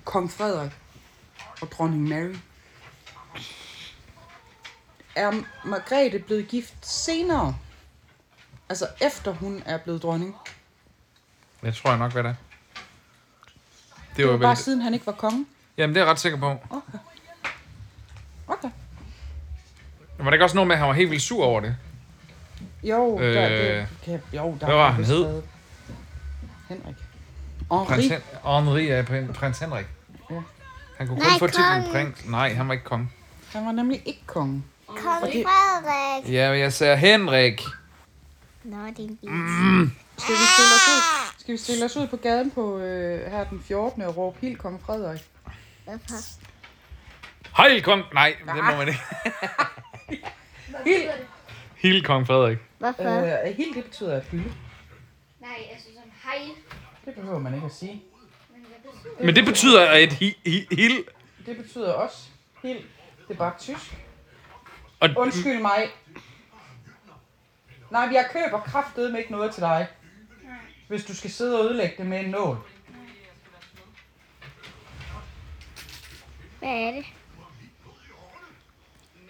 kong 0.03 0.31
Frederik 0.31 0.71
og 1.61 1.71
dronning 1.71 2.07
Mary. 2.07 2.35
Er 5.15 5.31
Margrethe 5.65 6.19
blevet 6.19 6.47
gift 6.47 6.87
senere? 6.87 7.55
Altså 8.69 8.87
efter 9.01 9.33
hun 9.33 9.63
er 9.65 9.77
blevet 9.77 10.03
dronning? 10.03 10.35
Jeg 11.63 11.75
tror 11.75 11.89
jeg 11.89 11.99
nok, 11.99 12.11
hvad 12.11 12.23
det 12.23 12.29
er. 12.29 12.35
Det 14.09 14.17
Det 14.17 14.25
var 14.25 14.31
var 14.31 14.37
vel... 14.37 14.43
bare 14.43 14.55
siden 14.55 14.81
han 14.81 14.93
ikke 14.93 15.05
var 15.05 15.13
konge? 15.13 15.45
Jamen, 15.77 15.95
det 15.95 16.01
er 16.01 16.05
jeg 16.05 16.11
ret 16.11 16.19
sikker 16.19 16.39
på. 16.39 16.49
Okay. 16.69 16.97
Okay. 18.47 18.69
Var 20.17 20.25
der 20.25 20.31
ikke 20.31 20.45
også 20.45 20.55
noget 20.55 20.67
med, 20.67 20.75
at 20.75 20.79
han 20.79 20.87
var 20.87 20.93
helt 20.93 21.09
vildt 21.11 21.23
sur 21.23 21.45
over 21.45 21.61
det? 21.61 21.77
Jo, 22.89 23.19
Øh, 23.19 23.33
der, 23.35 23.49
det, 23.49 23.87
kan, 24.05 24.21
jo, 24.33 24.57
der 24.59 24.65
hvad 24.65 24.75
var 24.75 24.87
er 24.87 24.91
han 24.91 25.03
hed? 25.03 25.41
Henrik. 26.69 26.95
Henri. 27.71 27.85
Prins, 27.85 28.05
Hen- 28.07 28.21
Henri 28.45 28.87
er 28.89 29.01
prin- 29.03 29.33
prins 29.33 29.59
Henrik. 29.59 29.85
Ja. 30.29 30.35
Han 30.97 31.07
kunne 31.07 31.19
Nej, 31.19 31.29
kun 31.29 31.39
få 31.39 31.47
titlen 31.47 31.83
prins. 31.91 32.25
Nej, 32.25 32.53
han 32.53 32.67
var 32.67 32.73
ikke 32.73 32.85
konge. 32.85 33.09
Han 33.53 33.65
var 33.65 33.71
nemlig 33.71 34.01
ikke 34.05 34.23
konge. 34.25 34.63
Kong 34.87 35.25
det- 35.33 35.45
Frederik. 35.47 36.33
Ja, 36.33 36.51
men 36.51 36.59
jeg 36.59 36.73
sagde 36.73 36.97
Henrik. 36.97 37.61
Nå, 38.63 38.77
din 38.97 39.17
bil. 39.21 39.29
Skal 40.17 40.35
vi 40.35 40.39
stille 40.53 40.73
os 40.75 40.87
ud, 40.87 41.01
skal 41.39 41.51
vi 41.53 41.57
stille 41.57 41.85
os 41.85 41.97
ud 41.97 42.07
på 42.07 42.17
gaden 42.17 42.51
på 42.51 42.77
øh, 42.79 43.31
her 43.31 43.43
den 43.43 43.61
14. 43.67 44.01
og 44.01 44.17
råbe 44.17 44.37
helt 44.41 44.59
kong 44.59 44.81
Frederik? 44.85 45.21
Hvorfor? 45.85 46.15
Hej, 47.57 47.81
kong... 47.81 48.03
Nej, 48.13 48.35
det 48.45 48.55
må 48.63 48.75
man 48.77 48.87
ikke. 48.87 49.01
Helt. 50.85 51.11
Hele 51.87 52.03
kong 52.03 52.27
Frederik. 52.27 52.57
Hvorfor? 52.77 53.03
Øh, 53.03 53.55
helt 53.55 53.75
det 53.75 53.83
betyder 53.83 54.15
at 54.17 54.25
hylde. 54.25 54.53
Nej, 55.39 55.57
altså 55.71 55.87
sådan 55.95 56.11
hej. 56.23 56.55
Det 57.05 57.15
behøver 57.15 57.39
man 57.39 57.53
ikke 57.53 57.65
at 57.65 57.73
sige. 57.73 58.03
Men 59.19 59.35
det 59.35 59.45
betyder, 59.45 59.89
at 59.89 60.13
hi, 60.13 60.37
hi, 60.45 60.67
hil... 60.75 61.03
Det 61.45 61.57
betyder 61.57 61.93
også 61.93 62.17
helt. 62.63 62.85
Det 63.27 63.33
er 63.33 63.37
bare 63.37 63.53
tysk. 63.59 63.97
Og, 64.99 65.09
Undskyld 65.17 65.61
mig. 65.61 65.87
Nej, 67.91 68.09
jeg 68.13 68.29
køber 68.33 68.59
kraftedeme 68.59 69.19
ikke 69.19 69.31
noget 69.31 69.53
til 69.53 69.61
dig. 69.61 69.87
Hvis 70.87 71.05
du 71.05 71.15
skal 71.15 71.31
sidde 71.31 71.59
og 71.59 71.65
ødelægge 71.65 71.95
det 71.97 72.05
med 72.05 72.19
en 72.19 72.29
nål. 72.29 72.57
Hvad 76.59 76.69
er 76.69 76.91
det? 76.91 77.05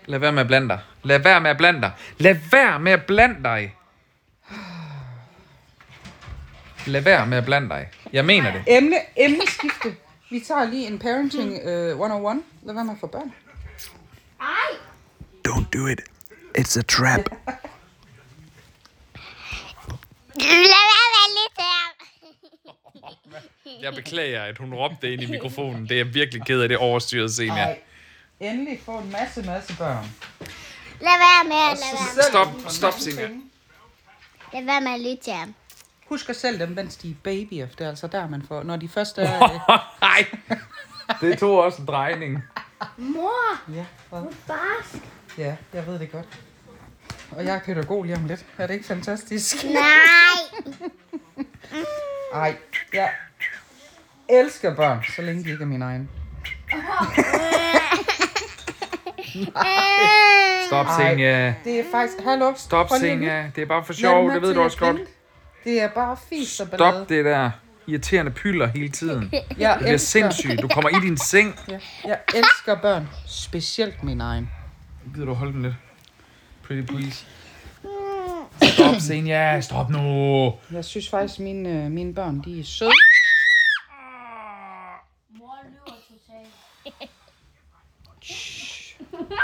Lad 0.08 0.20
være 0.20 0.32
med 0.32 0.42
at 0.42 0.48
blande 0.48 0.70
dig. 0.70 0.80
Lad 1.04 1.20
være 1.20 1.42
med 1.42 1.50
at 1.50 1.58
blande 1.58 1.82
dig. 1.82 1.92
Lad 2.18 2.36
være 2.52 2.80
med 2.80 2.92
at 2.92 3.06
blande 3.06 3.44
dig. 3.44 3.76
Lad 6.86 7.02
være 7.02 7.28
med 7.28 7.38
at 7.38 7.46
blande 7.46 7.70
dig. 7.70 7.90
Jeg 8.14 8.26
mener 8.26 8.52
det. 8.54 8.64
Emne, 8.68 8.96
emneskifte. 9.18 9.96
Vi 10.30 10.40
tager 10.40 10.70
lige 10.70 10.88
en 10.88 11.00
parenting 11.00 11.52
uh, 11.52 11.90
101. 11.90 12.44
Lad 12.64 12.74
være 12.74 12.86
med 12.86 12.94
at 12.94 13.00
få 13.00 13.08
børn. 13.08 13.34
Ej! 14.42 14.48
Don't 15.48 15.66
do 15.74 15.88
it. 15.88 16.02
It's 16.58 16.80
a 16.80 16.82
trap. 16.82 17.20
Lad 20.40 20.86
være 20.92 21.08
med 21.12 21.28
lidt 21.38 21.58
der. 21.58 21.94
Jeg 23.82 23.94
beklager, 23.96 24.44
at 24.44 24.58
hun 24.58 24.74
råbte 24.74 25.14
ind 25.14 25.22
i 25.22 25.26
mikrofonen. 25.26 25.84
Det 25.84 25.92
er 25.92 25.98
jeg 25.98 26.14
virkelig 26.14 26.46
ked 26.46 26.62
af, 26.62 26.70
det 26.70 26.78
overstyrede 26.78 27.34
scene. 27.34 27.60
Ej. 27.60 27.80
Endelig 28.40 28.82
få 28.86 28.98
en 28.98 29.12
masse, 29.12 29.44
masse 29.44 29.78
børn. 29.78 30.06
Lad 31.02 31.18
være 31.20 31.44
med, 31.44 31.52
lad 31.52 31.78
være 31.82 32.16
med. 32.16 32.24
Stop, 32.24 32.72
stop, 32.72 32.94
Signe. 33.00 33.42
Lad 34.54 34.66
være 34.66 34.82
med 34.82 34.92
at 34.92 35.00
lytte 35.00 35.24
til 35.24 35.34
ham. 35.34 35.54
Husk 36.10 36.30
at 36.30 36.36
sælge 36.36 36.60
dem, 36.60 36.70
mens 36.70 36.96
de 36.96 37.10
er 37.10 37.16
babyer. 37.24 37.68
Det 37.68 37.82
er 37.82 37.90
altså 37.90 38.08
der, 38.08 38.30
man 38.30 38.44
får... 38.48 38.64
Når 38.64 38.76
de 38.76 38.90
først 38.90 39.18
er... 39.18 39.44
øh, 39.44 39.60
Nej. 40.02 40.26
Det 41.22 41.40
tog 41.40 41.60
også 41.60 41.82
en 41.82 41.88
drejning. 41.88 42.44
Mor, 42.98 43.74
ja, 43.76 43.86
hvad? 44.10 44.22
barsk. 44.48 45.04
Ja, 45.38 45.56
jeg 45.74 45.88
ved 45.88 46.00
det 46.00 46.12
godt. 46.12 46.26
Og 47.32 47.46
jeg 47.46 47.56
er 47.56 47.60
pædagog 47.60 48.04
lige 48.04 48.16
om 48.16 48.26
lidt. 48.26 48.46
Er 48.58 48.68
det 48.68 48.74
ikke 48.74 48.86
fantastisk? 48.86 49.56
Nej. 49.64 50.64
Ej, 52.44 52.58
jeg 52.94 53.12
elsker 54.30 54.76
børn, 54.76 55.04
så 55.16 55.22
længe 55.22 55.44
de 55.44 55.50
ikke 55.50 55.62
er 55.64 55.68
mine 55.68 55.86
egne. 55.86 56.08
Stop. 60.68 60.86
Senja. 61.00 61.54
Det 61.64 61.80
er 61.80 61.84
faktisk... 61.92 62.18
Hallo? 62.24 62.54
Stop, 62.56 62.88
Prøv 62.88 62.98
lige 63.00 63.12
at 63.12 63.18
Senja. 63.20 63.52
Det 63.56 63.62
er 63.62 63.66
bare 63.66 63.84
for 63.84 63.94
Lad 63.94 63.98
sjov, 63.98 64.26
mig 64.26 64.34
det 64.34 64.42
ved 64.42 64.50
til 64.50 64.56
du 64.58 64.62
også 64.62 64.78
godt. 64.78 64.98
Det 65.64 65.82
er 65.82 65.88
bare 65.90 66.18
fis 66.30 66.60
og 66.60 66.70
ballade. 66.70 66.92
Stop 66.94 67.10
det 67.10 67.26
der 67.26 67.52
irriterende 67.88 68.32
pylder 68.32 68.68
hele 68.68 68.90
tiden. 68.90 69.30
Jeg 69.34 69.76
Du 69.76 69.80
bliver 69.80 69.94
elsker, 69.94 69.98
sindssyg. 69.98 70.62
Du 70.62 70.68
kommer 70.68 70.90
i 70.90 71.08
din 71.08 71.18
seng. 71.18 71.60
ja, 71.70 71.80
jeg 72.06 72.20
elsker 72.36 72.76
børn. 72.82 73.10
Specielt 73.28 74.04
min 74.04 74.22
egen. 74.22 74.50
Gider 75.14 75.26
du 75.26 75.34
holde 75.34 75.54
den 75.54 75.62
lidt? 75.62 75.74
Pretty 76.68 76.94
please. 76.94 77.26
Stop, 78.64 78.96
Senja. 79.00 79.62
Stop 79.62 79.90
nu. 79.90 80.54
Jeg 80.72 80.86
synes 80.86 81.10
faktisk, 81.10 81.40
mine, 81.40 81.70
øh, 81.70 81.92
mine 81.92 82.14
børn, 82.14 82.42
de 82.46 82.60
er 82.60 82.64
søde. 82.64 82.92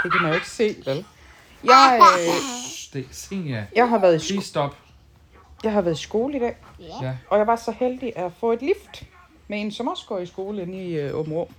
Det 0.04 0.12
kan 0.12 0.22
man 0.22 0.30
jo 0.30 0.34
ikke 0.34 0.50
se, 0.50 0.76
vel? 0.86 1.04
Jeg, 1.64 2.00
øh, 2.18 2.34
Det, 2.92 3.06
Senja. 3.10 3.64
jeg, 3.76 3.88
har 3.88 3.98
været 3.98 4.16
i 4.16 4.18
sko- 4.26 4.32
Please 4.34 4.48
stop. 4.48 4.76
jeg 5.64 5.72
har 5.72 5.80
været 5.80 5.98
i 5.98 6.02
skole 6.02 6.36
i 6.36 6.40
dag, 6.40 6.56
Ja. 7.02 7.12
og 7.30 7.38
jeg 7.38 7.46
var 7.46 7.56
så 7.56 7.74
heldig 7.80 8.12
at 8.16 8.32
få 8.40 8.52
et 8.52 8.62
lift 8.62 9.02
med 9.48 9.60
en, 9.60 9.72
som 9.72 9.88
også 9.88 10.04
går 10.08 10.18
i 10.18 10.26
skole 10.26 10.62
inde 10.62 10.84
i 10.84 10.98
øh, 10.98 11.14
Åben 11.18 11.32
Rå. 11.32 11.50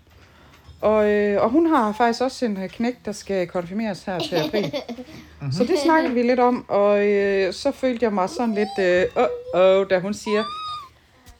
Og, 0.81 1.09
øh, 1.11 1.41
og 1.43 1.49
hun 1.49 1.65
har 1.65 1.91
faktisk 1.91 2.21
også 2.21 2.45
en 2.45 2.63
øh, 2.63 2.69
knæk, 2.69 3.05
der 3.05 3.11
skal 3.11 3.47
konfirmeres 3.47 4.03
her 4.03 4.19
til 4.19 4.35
april. 4.35 4.73
Så 5.57 5.63
det 5.63 5.79
snakkede 5.83 6.13
vi 6.13 6.21
lidt 6.23 6.39
om, 6.39 6.65
og 6.67 7.05
øh, 7.07 7.53
så 7.53 7.71
følte 7.71 8.03
jeg 8.03 8.13
mig 8.13 8.29
sådan 8.29 8.55
lidt, 8.55 8.79
øh, 8.79 9.03
-oh, 9.03 9.87
da 9.87 9.99
hun 9.99 10.13
siger, 10.13 10.43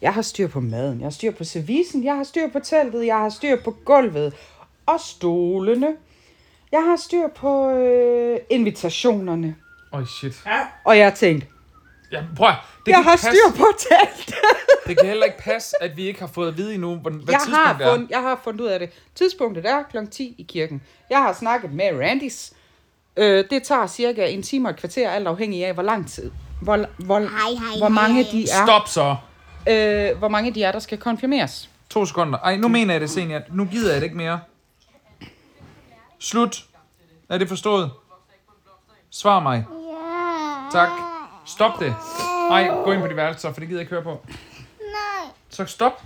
jeg 0.02 0.14
har 0.14 0.22
styr 0.22 0.48
på 0.48 0.60
maden, 0.60 1.00
jeg 1.00 1.06
har 1.06 1.12
styr 1.12 1.32
på 1.32 1.44
servicen, 1.44 2.04
jeg 2.04 2.16
har 2.16 2.24
styr 2.24 2.50
på 2.50 2.60
teltet, 2.60 3.06
jeg 3.06 3.18
har 3.18 3.30
styr 3.30 3.62
på 3.64 3.72
gulvet 3.86 4.34
og 4.86 5.00
stolene. 5.00 5.88
Jeg 6.72 6.84
har 6.84 6.96
styr 6.96 7.28
på 7.36 7.70
øh, 7.70 8.40
invitationerne. 8.50 9.56
Oj, 9.92 10.04
shit. 10.06 10.34
Og 10.86 10.98
jeg 10.98 11.14
tænkte, 11.14 11.48
Ja, 12.12 12.24
prøv 12.38 12.48
at- 12.50 12.56
det 12.86 12.92
jeg 12.92 12.96
kan 12.96 13.04
har 13.04 13.12
ikke 13.12 13.22
passe. 13.24 13.40
styr 13.42 13.58
på 13.58 13.66
teltet. 13.80 14.36
Det 14.88 14.98
kan 14.98 15.08
heller 15.08 15.26
ikke 15.26 15.38
passe, 15.38 15.76
at 15.84 15.98
vi 15.98 16.08
ikke 16.08 16.20
har 16.20 16.28
fået 16.28 16.48
at 16.48 16.58
vide 16.58 16.74
endnu, 16.74 16.96
hvad, 16.96 17.12
hvad 17.12 17.22
jeg, 17.34 17.40
tidspunkt 17.40 17.58
har 17.68 17.78
det 17.78 17.88
er. 17.88 17.96
fund, 17.96 18.08
jeg 18.10 18.22
har 18.22 18.40
fundet 18.44 18.62
ud 18.62 18.68
af 18.68 18.80
det. 18.80 18.90
Tidspunktet 19.16 19.66
er 19.70 19.84
kl. 19.92 19.98
10 20.12 20.36
i 20.38 20.44
kirken. 20.44 20.82
Jeg 21.10 21.18
har 21.18 21.34
snakket 21.34 21.74
med 21.74 21.86
Randys. 22.02 22.54
Øh, 23.18 23.46
det 23.50 23.64
tager 23.64 23.88
cirka 23.88 24.26
en 24.28 24.44
time 24.44 24.68
og 24.68 24.70
et 24.70 24.78
kvarter, 24.80 25.10
alt 25.12 25.28
afhængig 25.28 25.66
af, 25.66 25.74
hvor 25.74 25.84
lang 25.84 26.10
tid. 26.10 26.32
Hvor, 26.62 26.86
hvor, 26.98 27.20
Hej, 27.20 27.30
hej, 27.30 27.78
hvor 27.78 27.90
mange 27.90 28.24
hej. 28.24 28.32
de 28.32 28.44
er. 28.44 28.66
Stop 28.66 28.88
så. 28.88 29.16
Øh, 29.70 30.18
hvor 30.18 30.28
mange 30.28 30.52
de 30.54 30.64
er, 30.64 30.72
der 30.72 30.80
skal 30.80 30.98
konfirmeres. 30.98 31.70
To 31.90 32.06
sekunder. 32.06 32.40
Ej, 32.40 32.56
nu 32.58 32.68
mener 32.68 32.94
jeg 32.94 33.02
det, 33.02 33.10
Senja. 33.10 33.40
Nu 33.52 33.66
gider 33.66 33.92
jeg 33.92 34.02
det 34.02 34.06
ikke 34.06 34.18
mere. 34.18 34.40
Slut. 36.26 36.66
Er 37.30 37.38
det 37.38 37.48
forstået? 37.48 37.92
Svar 39.10 39.40
mig. 39.40 39.66
Ja. 39.70 40.70
Tak. 40.72 40.90
Stop 41.46 41.80
det. 41.80 41.96
Nej, 42.50 42.68
gå 42.68 42.92
ind 42.92 43.02
på 43.02 43.08
dit 43.08 43.16
værelse, 43.16 43.42
så, 43.42 43.54
for 43.54 43.60
det 43.60 43.70
gider 43.70 43.80
jeg 43.80 43.84
ikke 43.84 43.94
høre 43.94 44.04
på. 44.04 44.26
Nej. 44.80 45.32
Så 45.50 45.66
stop. 45.66 46.04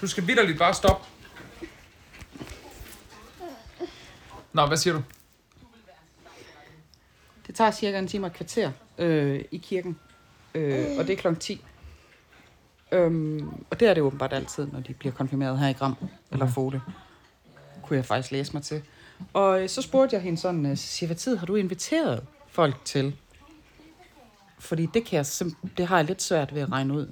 Du 0.00 0.06
skal 0.06 0.26
vidderligt 0.26 0.58
bare 0.58 0.74
stoppe. 0.74 1.06
Nå, 4.52 4.66
hvad 4.66 4.76
siger 4.76 4.94
du? 4.94 5.02
Det 7.46 7.54
tager 7.54 7.70
cirka 7.70 7.98
en 7.98 8.08
time 8.08 8.26
og 8.26 8.30
et 8.30 8.36
kvarter 8.36 8.72
øh, 8.98 9.44
i 9.50 9.56
kirken. 9.56 9.98
Øh, 10.54 10.86
og 10.98 11.06
det 11.06 11.12
er 11.12 11.30
kl. 11.30 11.34
10. 11.40 11.64
Øhm, 12.92 13.64
og 13.70 13.80
det 13.80 13.88
er 13.88 13.94
det 13.94 14.02
åbenbart 14.02 14.32
altid, 14.32 14.66
når 14.72 14.80
de 14.80 14.94
bliver 14.94 15.14
konfirmeret 15.14 15.58
her 15.58 15.68
i 15.68 15.72
Gram 15.72 15.96
eller 16.32 16.46
Fode. 16.46 16.80
Kunne 17.82 17.96
jeg 17.96 18.04
faktisk 18.04 18.32
læse 18.32 18.52
mig 18.52 18.62
til. 18.62 18.82
Og 19.32 19.62
øh, 19.62 19.68
så 19.68 19.82
spurgte 19.82 20.16
jeg 20.16 20.22
hende 20.22 20.38
sådan, 20.38 20.66
øh, 20.66 20.76
så 20.76 20.86
siger, 20.86 21.06
hvad 21.08 21.16
tid 21.16 21.36
har 21.36 21.46
du 21.46 21.54
inviteret 21.54 22.22
folk 22.48 22.74
til? 22.84 23.16
Fordi 24.58 24.86
det, 24.94 25.04
kan 25.04 25.16
jeg 25.16 25.24
simp- 25.26 25.68
det 25.76 25.86
har 25.86 25.96
jeg 25.96 26.04
lidt 26.04 26.22
svært 26.22 26.54
ved 26.54 26.62
at 26.62 26.72
regne 26.72 26.94
ud. 26.94 27.06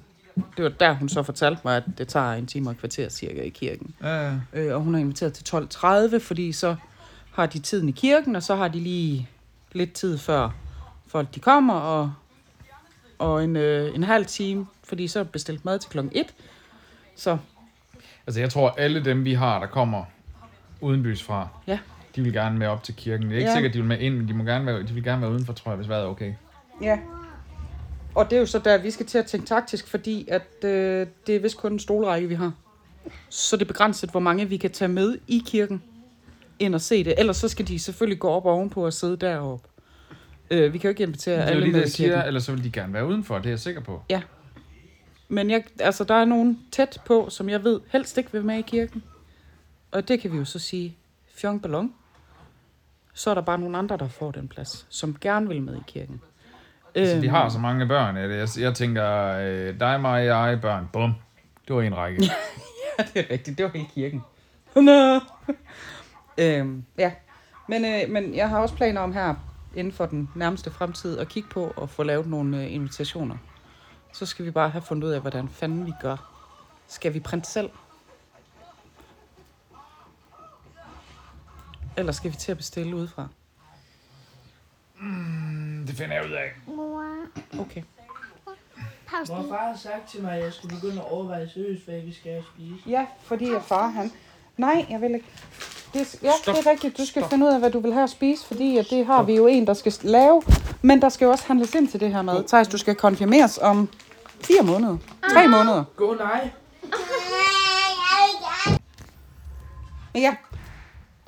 Det 0.57 0.63
var 0.63 0.69
der, 0.69 0.93
hun 0.93 1.09
så 1.09 1.23
fortalte 1.23 1.61
mig, 1.63 1.77
at 1.77 1.83
det 1.97 2.07
tager 2.07 2.33
en 2.33 2.47
time 2.47 2.69
og 2.69 2.71
et 2.71 2.77
kvarter 2.79 3.09
cirka 3.09 3.41
i 3.41 3.49
kirken. 3.49 3.95
Øh, 4.03 4.33
Øh, 4.53 4.75
og 4.75 4.81
hun 4.81 4.93
har 4.93 5.01
inviteret 5.01 5.33
til 5.33 5.55
12.30, 5.55 6.17
fordi 6.17 6.51
så 6.51 6.75
har 7.31 7.45
de 7.45 7.59
tiden 7.59 7.89
i 7.89 7.91
kirken, 7.91 8.35
og 8.35 8.43
så 8.43 8.55
har 8.55 8.67
de 8.67 8.79
lige 8.79 9.29
lidt 9.71 9.93
tid 9.93 10.17
før 10.17 10.49
folk 11.07 11.35
de 11.35 11.39
kommer, 11.39 11.73
og, 11.73 12.13
og 13.19 13.43
en, 13.43 13.55
øh, 13.55 13.95
en 13.95 14.03
halv 14.03 14.25
time, 14.25 14.67
fordi 14.83 15.07
så 15.07 15.19
er 15.19 15.23
bestilt 15.23 15.65
mad 15.65 15.79
til 15.79 15.89
klokken 15.89 16.11
1. 16.15 16.33
Så 17.15 17.37
altså, 18.27 18.39
jeg 18.39 18.49
tror, 18.49 18.69
alle 18.77 19.05
dem, 19.05 19.25
vi 19.25 19.33
har, 19.33 19.59
der 19.59 19.67
kommer 19.67 20.03
udenbys 20.81 21.23
fra, 21.23 21.47
Ja. 21.67 21.79
de 22.15 22.21
vil 22.21 22.33
gerne 22.33 22.57
med 22.59 22.67
op 22.67 22.83
til 22.83 22.95
kirken. 22.95 23.25
Det 23.25 23.33
er 23.33 23.37
ikke 23.37 23.49
Ja. 23.49 23.55
sikkert, 23.55 23.73
de 23.73 23.77
vil 23.79 23.87
med 23.87 23.99
ind, 23.99 24.17
men 24.17 24.27
de, 24.27 24.33
må 24.33 24.43
gerne 24.43 24.65
være, 24.65 24.83
de 24.83 24.93
vil 24.93 25.03
gerne 25.03 25.21
være 25.21 25.31
udenfor, 25.31 25.53
tror 25.53 25.71
jeg, 25.71 25.77
hvis 25.77 25.89
vejret 25.89 26.03
er 26.03 26.07
okay. 26.07 26.33
ja. 26.81 26.99
Og 28.15 28.29
det 28.29 28.35
er 28.35 28.39
jo 28.39 28.45
så 28.45 28.59
der, 28.59 28.77
vi 28.77 28.91
skal 28.91 29.05
til 29.05 29.17
at 29.17 29.25
tænke 29.25 29.45
taktisk, 29.47 29.87
fordi 29.87 30.27
at 30.27 30.63
øh, 30.63 31.07
det 31.27 31.35
er 31.35 31.39
vist 31.39 31.57
kun 31.57 31.71
en 31.73 31.79
stolrække, 31.79 32.27
vi 32.27 32.33
har. 32.35 32.51
Så 33.29 33.55
det 33.55 33.61
er 33.61 33.67
begrænset, 33.67 34.09
hvor 34.11 34.19
mange 34.19 34.49
vi 34.49 34.57
kan 34.57 34.71
tage 34.71 34.89
med 34.89 35.17
i 35.27 35.43
kirken 35.45 35.83
ind 36.59 36.75
og 36.75 36.81
se 36.81 37.03
det. 37.03 37.13
Ellers 37.17 37.37
så 37.37 37.47
skal 37.47 37.67
de 37.67 37.79
selvfølgelig 37.79 38.19
gå 38.19 38.29
op 38.29 38.45
ovenpå 38.45 38.85
og 38.85 38.93
sidde 38.93 39.17
deroppe. 39.17 39.67
Øh, 40.51 40.73
vi 40.73 40.77
kan 40.77 40.87
jo 40.87 40.89
ikke 40.89 41.03
invitere 41.03 41.35
Det 41.35 41.41
er 41.43 41.45
jo 41.45 41.49
alle 41.51 41.61
lige 41.63 41.71
med 41.71 41.79
det, 41.79 41.85
jeg 41.85 41.91
siger, 41.91 42.23
ellers 42.23 42.43
så 42.43 42.51
vil 42.51 42.63
de 42.63 42.71
gerne 42.71 42.93
være 42.93 43.07
udenfor, 43.07 43.37
det 43.37 43.45
er 43.45 43.49
jeg 43.49 43.59
sikker 43.59 43.81
på. 43.81 44.03
Men 45.29 45.49
jeg, 45.49 45.63
altså, 45.79 46.03
der 46.03 46.13
er 46.15 46.25
nogen 46.25 46.59
tæt 46.71 47.01
på, 47.05 47.27
som 47.29 47.49
jeg 47.49 47.63
ved 47.63 47.79
helst 47.91 48.17
ikke 48.17 48.31
vil 48.31 48.45
med 48.45 48.57
i 48.57 48.61
kirken. 48.61 49.03
Og 49.91 50.07
det 50.07 50.19
kan 50.21 50.31
vi 50.31 50.37
jo 50.37 50.45
så 50.45 50.59
sige, 50.59 50.97
fjong 51.35 51.61
ballon. 51.61 51.93
Så 53.13 53.29
er 53.29 53.33
der 53.33 53.41
bare 53.41 53.59
nogle 53.59 53.77
andre, 53.77 53.97
der 53.97 54.07
får 54.07 54.31
den 54.31 54.47
plads, 54.47 54.85
som 54.89 55.17
gerne 55.21 55.47
vil 55.47 55.61
med 55.61 55.75
i 55.75 55.81
kirken. 55.87 56.21
Altså, 56.95 57.15
Øhm, 57.15 57.21
vi 57.21 57.27
har 57.27 57.49
så 57.49 57.59
mange 57.59 57.87
børn, 57.87 58.17
at 58.17 58.31
jeg, 58.31 58.47
jeg 58.63 58.75
tænker, 58.75 59.27
øh, 59.27 59.79
dig, 59.79 60.01
mig, 60.01 60.25
jeg, 60.25 60.59
børn, 60.61 60.89
bum. 60.93 61.13
Det 61.67 61.75
var 61.75 61.81
en 61.81 61.97
række. 61.97 62.23
Ja, 62.99 63.03
det 63.13 63.25
er 63.27 63.33
rigtigt. 63.33 63.57
Det 63.57 63.63
var 63.63 63.71
hele 63.71 63.87
kirken. 63.93 64.23
Nå. 64.75 65.19
øhm, 66.37 66.85
ja. 66.97 67.11
Men, 67.67 67.85
øh, 67.85 68.09
men 68.09 68.35
jeg 68.35 68.49
har 68.49 68.59
også 68.59 68.75
planer 68.75 69.01
om 69.01 69.13
her, 69.13 69.35
inden 69.75 69.93
for 69.93 70.05
den 70.05 70.29
nærmeste 70.35 70.71
fremtid, 70.71 71.17
at 71.17 71.27
kigge 71.27 71.49
på 71.49 71.73
og 71.75 71.89
få 71.89 72.03
lavet 72.03 72.27
nogle 72.27 72.63
øh, 72.63 72.73
invitationer. 72.73 73.37
Så 74.13 74.25
skal 74.25 74.45
vi 74.45 74.51
bare 74.51 74.69
have 74.69 74.81
fundet 74.81 75.07
ud 75.07 75.11
af, 75.13 75.21
hvordan 75.21 75.49
fanden 75.49 75.85
vi 75.85 75.93
gør. 76.01 76.31
Skal 76.87 77.13
vi 77.13 77.19
printe 77.19 77.49
selv? 77.51 77.69
Eller 81.97 82.11
skal 82.11 82.31
vi 82.31 82.35
til 82.35 82.51
at 82.51 82.57
bestille 82.57 82.95
udefra? 82.95 83.27
det 85.87 85.97
finder 85.97 86.15
jeg 86.15 86.25
ud 86.25 86.31
af. 86.31 86.51
Mor. 86.67 87.03
Okay. 87.59 87.83
Pause 89.07 89.31
Mor 89.31 89.37
og 89.37 89.43
lige. 89.43 89.53
far 89.53 89.67
har 89.67 89.77
sagt 89.77 90.09
til 90.09 90.21
mig, 90.21 90.31
at 90.31 90.43
jeg 90.43 90.53
skulle 90.53 90.75
begynde 90.75 91.01
at 91.01 91.11
overveje 91.11 91.49
seriøst, 91.49 91.85
hvad 91.85 92.01
vi 92.01 92.13
skal 92.13 92.43
spise. 92.55 92.89
Ja, 92.89 93.05
fordi 93.21 93.53
at 93.53 93.63
far 93.63 93.87
han... 93.87 94.11
Nej, 94.57 94.85
jeg 94.89 95.01
vil 95.01 95.15
ikke. 95.15 95.27
Det, 95.93 96.23
ja, 96.23 96.31
Stop. 96.41 96.55
det 96.55 96.65
er 96.65 96.71
rigtigt. 96.71 96.97
Du 96.97 97.05
skal 97.05 97.25
finde 97.29 97.45
ud 97.45 97.51
af, 97.51 97.59
hvad 97.59 97.71
du 97.71 97.79
vil 97.79 97.93
have 97.93 98.03
at 98.03 98.09
spise, 98.09 98.47
fordi 98.47 98.77
at 98.77 98.87
det 98.89 99.05
har 99.05 99.23
vi 99.23 99.35
jo 99.35 99.47
en, 99.47 99.67
der 99.67 99.73
skal 99.73 99.93
lave. 100.01 100.43
Men 100.81 101.01
der 101.01 101.09
skal 101.09 101.25
jo 101.25 101.31
også 101.31 101.43
handles 101.47 101.75
ind 101.75 101.87
til 101.87 101.99
det 101.99 102.11
her 102.13 102.21
mad. 102.21 102.43
Thijs, 102.47 102.67
du 102.67 102.77
skal 102.77 102.95
konfirmeres 102.95 103.57
om 103.57 103.89
fire 104.41 104.63
måneder. 104.63 104.97
Tre 105.33 105.47
måneder. 105.47 105.83
Gå 105.95 106.15
nej. 106.15 106.49
Men 110.13 110.21
ja, 110.21 110.35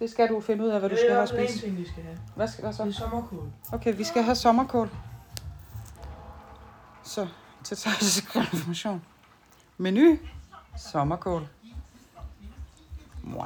det 0.04 0.12
skal 0.12 0.30
du 0.30 0.42
finde 0.42 0.64
ud 0.64 0.70
af, 0.70 0.80
hvad 0.80 0.90
du 0.90 0.96
Det 0.96 1.00
skal 1.02 1.12
er 1.12 1.16
have 1.16 1.24
at 1.24 1.30
hvert 1.30 1.40
fald 1.40 1.50
en 1.50 1.54
spise. 1.54 1.66
ting, 1.66 1.78
vi 1.78 1.88
skal 1.88 2.04
have. 2.04 2.18
Hvad 2.36 2.48
skal 2.48 2.64
der 2.64 2.72
Det 2.72 2.80
er 2.80 2.92
så? 2.92 3.00
sommerkål. 3.00 3.50
Okay, 3.72 3.96
vi 3.98 4.04
skal 4.04 4.24
have 4.24 4.36
sommerkål. 4.36 4.90
Så, 7.04 7.28
til 7.64 7.76
Thijs' 7.76 8.34
konfirmation. 8.34 9.02
Menu. 9.78 10.18
Sommerkål. 10.78 11.48
Wow. 13.34 13.46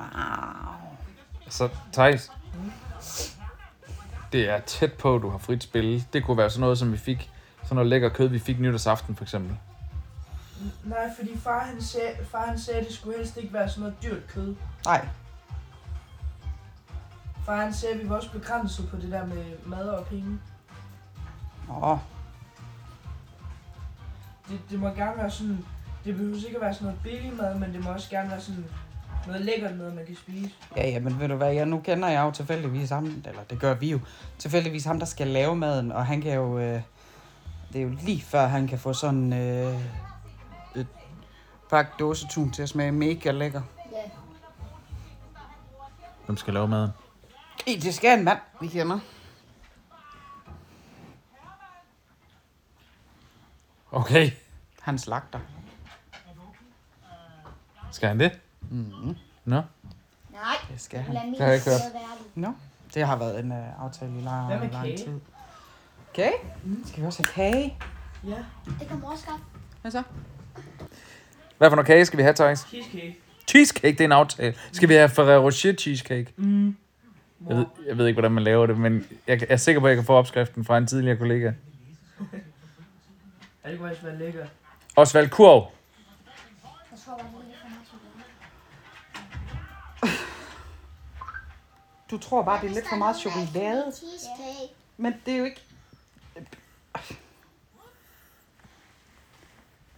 Så, 1.50 1.70
Thijs. 1.94 2.32
Det 4.32 4.50
er 4.50 4.60
tæt 4.60 4.94
på, 4.94 5.16
at 5.16 5.22
du 5.22 5.30
har 5.30 5.38
frit 5.38 5.64
spil. 5.64 6.06
Det 6.14 6.24
kunne 6.24 6.38
være 6.38 6.50
sådan 6.50 6.62
noget, 6.62 6.78
som 6.78 6.92
vi 6.92 6.98
fik. 6.98 7.32
Sådan 7.64 7.76
noget 7.76 7.90
lækker 7.90 8.10
kød, 8.10 8.28
vi 8.28 8.40
fik 8.40 8.60
nytårsaften, 8.60 9.16
for 9.16 9.24
eksempel. 9.24 9.58
Nej, 10.84 11.10
fordi 11.18 11.38
far 11.38 11.60
han, 11.64 11.82
sagde, 11.82 12.12
far 12.32 12.46
han 12.46 12.60
sagde, 12.60 12.80
at 12.80 12.86
det 12.88 12.96
skulle 12.96 13.18
helst 13.18 13.38
ikke 13.38 13.54
være 13.54 13.70
sådan 13.70 13.82
noget 13.82 13.96
dyrt 14.04 14.28
kød. 14.28 14.56
Nej, 14.86 15.08
Far 17.48 17.56
han 17.56 17.74
sagde, 17.74 17.96
at 17.96 18.04
vi 18.04 18.10
var 18.10 18.16
også 18.16 18.32
begrænset 18.32 18.90
på 18.90 18.96
det 18.96 19.12
der 19.12 19.26
med 19.26 19.44
mad 19.66 19.90
og 19.90 20.06
penge. 20.06 20.40
Åh, 21.84 21.98
Det, 24.50 24.60
det 24.70 24.80
må 24.80 24.88
gerne 24.88 25.18
være 25.18 25.32
sådan... 25.32 25.66
Det 26.06 26.16
behøver 26.16 26.36
ikke 26.36 26.58
at 26.58 26.62
være 26.62 26.74
sådan 26.74 26.86
noget 26.86 27.00
billig 27.04 27.34
mad, 27.38 27.60
men 27.60 27.74
det 27.74 27.84
må 27.84 27.90
også 27.90 28.10
gerne 28.10 28.30
være 28.30 28.42
sådan 28.42 28.66
Noget 29.28 29.42
lækkert 29.42 29.78
noget, 29.78 29.96
man 29.96 30.06
kan 30.06 30.16
spise. 30.16 30.52
Ja, 30.76 30.90
ja, 30.90 31.00
men 31.00 31.20
ved 31.20 31.28
du 31.28 31.36
hvad, 31.36 31.54
jeg, 31.54 31.66
nu 31.66 31.80
kender 31.80 32.08
jeg 32.08 32.22
jo 32.22 32.32
tilfældigvis 32.32 32.90
ham, 32.90 33.06
eller 33.06 33.44
det 33.50 33.60
gør 33.60 33.74
vi 33.74 33.92
jo, 33.92 34.00
tilfældigvis 34.38 34.86
ham, 34.86 35.00
der 35.00 35.06
skal 35.06 35.28
lave 35.28 35.56
maden, 35.56 35.92
og 35.92 36.06
han 36.06 36.22
kan 36.22 36.34
jo, 36.34 36.60
øh, 36.60 36.82
det 37.74 37.82
er 37.82 37.84
jo 37.84 37.90
lige 38.02 38.22
før, 38.22 38.48
han 38.48 38.68
kan 38.68 38.80
få 38.80 38.94
sådan 38.94 39.34
øh, 39.34 39.82
et 40.76 40.88
pakke 41.70 41.92
dåsetun 42.00 42.52
til 42.52 42.64
at 42.64 42.70
smage 42.70 42.92
mega 42.92 43.32
lækker. 43.32 43.62
Ja. 43.92 44.10
Hvem 46.26 46.38
skal 46.38 46.54
lave 46.54 46.68
maden? 46.68 46.92
I, 47.68 47.76
det 47.76 47.94
skal 47.94 48.18
en 48.20 48.26
mand, 48.26 48.40
vi 48.62 48.68
kender. 48.68 49.00
Okay. 53.92 54.32
Han 54.82 54.98
slagter. 55.00 55.40
Skal 57.92 58.08
han 58.10 58.20
det? 58.20 58.40
Mm-hmm. 58.70 59.16
Nå. 59.46 59.62
Nej. 60.32 60.42
Det 60.72 60.82
skal 60.82 61.00
han. 61.00 61.14
Lad 61.14 61.24
Det 61.24 61.38
har 61.40 61.46
jeg 61.46 61.56
ikke 61.56 61.70
hørt. 61.70 61.80
sidde. 61.82 61.94
Nå, 62.36 62.54
det 62.94 63.08
har 63.08 63.16
været 63.16 63.40
en 63.40 63.52
uh, 63.52 63.84
aftale 63.86 64.20
i 64.20 64.22
lang, 64.22 64.48
med 64.48 64.70
lang 64.72 64.86
kage? 64.86 64.98
tid. 64.98 65.20
Kage? 66.14 66.34
Skal 66.86 67.02
vi 67.02 67.06
også 67.06 67.24
have 67.34 67.52
kage? 67.54 67.78
Ja. 68.24 68.38
Det 68.80 68.88
kan 68.88 69.00
mor 69.00 69.16
skaffe. 69.16 69.44
Hvad 69.82 69.92
så? 69.92 70.04
Hvad 71.58 71.70
for 71.70 71.76
noget 71.76 71.88
kage 71.88 72.06
skal 72.06 72.18
vi 72.18 72.24
have, 72.24 72.34
Thijs? 72.34 72.60
Cheesecake. 72.60 73.18
Cheesecake, 73.48 73.92
det 73.92 74.02
er 74.02 74.06
en 74.06 74.12
aftale. 74.12 74.56
Skal 74.72 74.90
vi 74.90 74.94
have 74.94 75.10
Ferrero 75.10 75.44
Rocher 75.46 75.74
cheesecake? 75.74 76.34
Mm. 76.38 76.78
Jeg 77.50 77.58
ved, 77.58 77.66
jeg 77.86 77.98
ved 77.98 78.08
ikke, 78.08 78.16
hvordan 78.16 78.32
man 78.32 78.44
laver 78.44 78.66
det, 78.66 78.78
men 78.78 79.08
jeg 79.28 79.46
er 79.50 79.58
sikker 79.58 79.80
på, 79.82 79.88
at 79.88 79.90
jeg 79.90 79.98
kan 79.98 80.06
få 80.06 80.14
opskriften 80.14 80.66
fra 80.66 80.78
en 80.78 80.88
tidligere 80.88 81.18
kollega. 81.18 81.52
Ja, 83.64 83.72
det 83.72 83.80
kunne 83.80 83.90
faktisk 83.90 84.06
være 84.06 84.18
lækkert. 84.18 84.50
Osvald 84.96 85.30
Kurv. 85.30 85.72
Jeg 86.92 87.00
tror 87.00 87.14
bare, 87.14 87.32
det 87.42 87.50
er 87.50 87.54
lidt 87.54 87.68
for 87.70 87.76
meget 87.76 87.88
chokolade. 87.88 88.28
Du 92.12 92.18
tror 92.18 92.44
bare, 92.44 92.62
det 92.62 92.70
er 92.70 92.74
lidt 92.74 92.90
for 92.90 92.96
meget 92.96 93.18
chokolade. 93.18 93.92
Cheesecake. 93.96 94.74
Men 94.98 95.14
det 95.26 95.34
er 95.34 95.38
jo 95.38 95.46
ikke... 95.46 95.62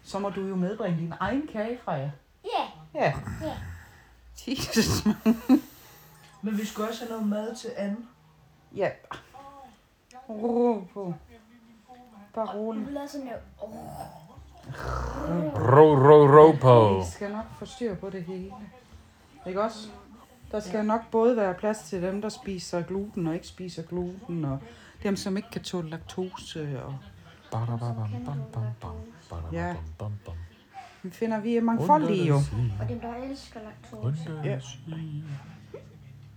Så 0.04 0.20
må 0.20 0.30
du 0.30 0.48
jo 0.48 0.56
medbringe 0.56 1.00
din 1.00 1.14
egen 1.20 1.48
kage 1.48 1.80
fra 1.84 1.92
jer. 1.92 2.10
Ja. 2.46 2.68
Ja. 3.02 3.14
Ja. 3.42 3.54
Jesus. 4.48 5.08
Men 6.42 6.58
vi 6.58 6.66
skal 6.66 6.84
også 6.84 7.00
have 7.06 7.10
noget 7.12 7.28
mad 7.28 7.56
til 7.56 7.70
anden. 7.78 8.08
Ja. 8.76 8.90
Ro 10.30 10.84
på. 10.94 11.14
Bare 12.36 12.46
Du 12.46 12.52
rolig. 12.52 12.88
vil 12.88 12.98
have 12.98 13.08
sådan. 13.08 13.30
Åh, 13.64 13.70
Ro, 15.74 15.96
ro, 15.96 16.28
ro 16.48 16.52
på. 16.52 17.00
Vi 17.06 17.12
skal 17.12 17.32
nok 17.32 17.46
få 17.60 17.66
styr 17.66 17.96
på 17.96 18.10
det 18.10 18.24
hele. 18.24 18.52
Ikke 19.48 19.62
også? 19.64 19.88
Der 20.52 20.60
skal 20.60 20.86
nok 20.86 21.02
både 21.12 21.38
være 21.38 21.54
plads 21.54 21.80
til 21.80 22.02
dem, 22.02 22.22
der 22.22 22.30
spiser 22.30 22.82
gluten 22.82 23.28
og 23.28 23.34
ikke 23.34 23.48
spiser 23.48 23.84
gluten, 23.84 24.46
og 24.46 24.60
dem, 25.04 25.16
som 25.16 25.38
ikke 25.38 25.50
kan 25.52 25.64
tåle 25.64 25.90
laktose. 25.90 26.82
Og 26.86 26.94
Ja. 29.52 29.76
vi 31.04 31.10
finder, 31.10 31.40
vi 31.40 31.56
er 31.58 31.62
mangfoldige 31.62 32.28
jo. 32.28 32.36
Og 32.82 32.90
dem, 32.90 33.00
der 33.00 33.16
elsker 33.16 33.60
laktose. 33.64 34.42
Ja. 34.44 34.60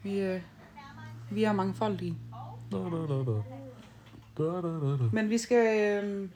Vi, 0.03 0.21
øh, 0.21 0.41
vi 1.31 1.45
er 1.45 1.53
mangfoldige. 1.53 2.17
Men 5.13 5.31
vi 5.31 5.39
skal... 5.39 6.03
Øh, 6.05 6.29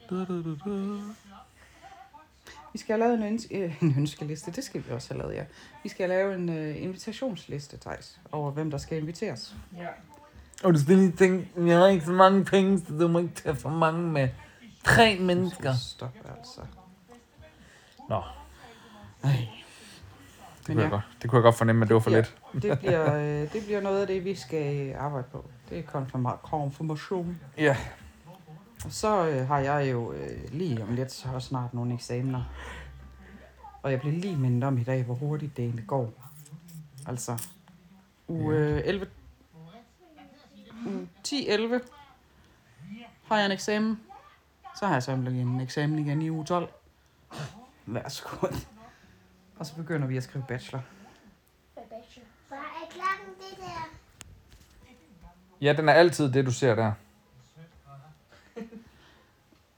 vi 2.73 2.79
skal 2.79 2.93
have 2.93 2.99
lavet 2.99 3.13
en, 3.13 3.23
ønske, 3.23 3.59
øh, 3.59 3.83
en 3.83 3.95
ønskeliste. 3.97 4.51
Det 4.51 4.63
skal 4.63 4.83
vi 4.87 4.91
også 4.91 5.13
have 5.13 5.21
lavet, 5.21 5.35
ja. 5.35 5.43
Vi 5.83 5.89
skal 5.89 6.09
lave 6.09 6.35
en 6.35 6.49
øh, 6.49 6.83
invitationsliste, 6.83 7.77
Thijs, 7.77 8.19
over 8.31 8.51
hvem 8.51 8.71
der 8.71 8.77
skal 8.77 8.97
inviteres. 8.97 9.55
Ja. 9.77 9.87
Og 10.63 10.73
du 10.73 10.79
skal 10.79 10.97
lige 10.97 11.11
tænke, 11.11 11.49
jeg 11.57 11.77
har 11.77 11.87
ikke 11.87 12.05
så 12.05 12.11
mange 12.11 12.45
penge, 12.45 12.79
så 12.79 12.97
du 12.99 13.07
må 13.07 13.19
ikke 13.19 13.33
tage 13.35 13.55
for 13.55 13.69
mange 13.69 14.11
med. 14.11 14.29
Tre 14.83 15.19
mennesker. 15.19 15.73
Stop, 15.73 16.15
altså. 16.37 16.61
Nå, 18.09 18.21
Ej. 19.23 19.47
Det 20.67 20.75
kunne, 20.75 20.81
ja. 20.81 20.81
jeg 20.83 20.91
godt, 20.91 21.03
det 21.21 21.29
kunne 21.29 21.37
jeg 21.37 21.43
godt 21.43 21.55
fornemme, 21.55 21.81
at 21.81 21.87
det 21.87 21.93
var 21.93 21.99
for 21.99 22.11
Ja. 22.11 22.15
lidt. 22.15 22.35
Det 22.63 22.79
bliver, 22.79 23.15
øh, 23.15 23.53
det 23.53 23.63
bliver 23.65 23.81
noget 23.81 24.01
af 24.01 24.07
det, 24.07 24.25
vi 24.25 24.35
skal 24.35 24.95
arbejde 24.95 25.27
på. 25.31 25.45
Det 25.69 25.79
er 25.79 25.83
konfirma- 25.83 26.37
konfirmation. 26.49 27.39
Ja. 27.57 27.77
Og 28.85 28.91
så 28.91 29.27
øh, 29.27 29.47
har 29.47 29.59
jeg 29.59 29.91
jo 29.91 30.11
øh, 30.13 30.51
lige 30.53 30.83
om 30.83 30.95
lidt 30.95 31.11
så 31.11 31.39
snart 31.39 31.73
nogle 31.73 31.93
eksamener. 31.93 32.43
Og 33.83 33.91
jeg 33.91 34.01
blev 34.01 34.13
lige 34.13 34.35
mindet 34.35 34.63
om 34.63 34.77
i 34.77 34.83
dag, 34.83 35.03
hvor 35.03 35.13
hurtigt 35.15 35.57
det 35.57 35.63
egentlig 35.65 35.87
går. 35.87 36.13
Altså, 37.07 37.43
uge 38.27 38.55
øh, 38.55 38.81
11... 38.85 39.07
Uge 40.87 41.07
10-11 41.27 41.79
har 43.27 43.37
jeg 43.37 43.45
en 43.45 43.51
eksamen. 43.51 43.99
Så 44.79 44.85
har 44.85 44.93
jeg 44.93 45.03
så 45.03 45.11
en 45.11 45.61
eksamen 45.61 45.99
igen 45.99 46.21
i 46.21 46.29
uge 46.29 46.45
12. 46.45 46.69
Værsgo. 47.85 48.47
Og 49.59 49.65
så 49.65 49.75
begynder 49.75 50.07
vi 50.07 50.17
at 50.17 50.23
skrive 50.23 50.45
bachelor. 50.47 50.81
Hvad 52.47 52.57
er 52.57 52.89
klokken 52.89 53.35
det 53.39 53.57
der? 53.57 53.89
Ja, 55.61 55.73
den 55.73 55.89
er 55.89 55.93
altid 55.93 56.31
det, 56.33 56.45
du 56.45 56.51
ser 56.51 56.75
der. 56.75 56.91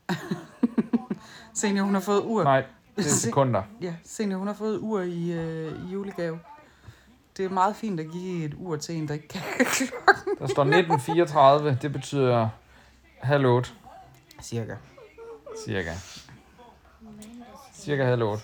Senior, 1.53 1.83
hun 1.83 1.93
har 1.93 2.01
fået 2.01 2.21
ur. 2.25 2.43
Nej, 2.43 2.65
det 2.95 3.05
er 3.05 3.09
sekunder. 3.09 3.63
Ja, 3.81 3.93
Senior, 4.03 4.37
hun 4.37 4.47
har 4.47 4.53
fået 4.53 4.79
ur 4.79 5.01
i, 5.01 5.31
øh, 5.31 5.85
i 5.85 5.91
julegave. 5.93 6.39
Det 7.37 7.45
er 7.45 7.49
meget 7.49 7.75
fint 7.75 7.99
at 7.99 8.11
give 8.11 8.45
et 8.45 8.53
ur 8.57 8.75
til 8.75 8.95
en, 8.95 9.07
der 9.07 9.13
ikke 9.13 9.27
kan 9.27 9.41
klokken. 9.57 10.35
Der 10.39 10.47
står 10.47 10.63
1934, 10.63 11.77
det 11.81 11.91
betyder 11.93 12.49
halv 13.21 13.45
otte, 13.45 13.69
Cirka. 14.41 14.75
cirka. 15.65 15.93
Cirka 17.73 18.03
halv 18.05 18.23
otte. 18.23 18.43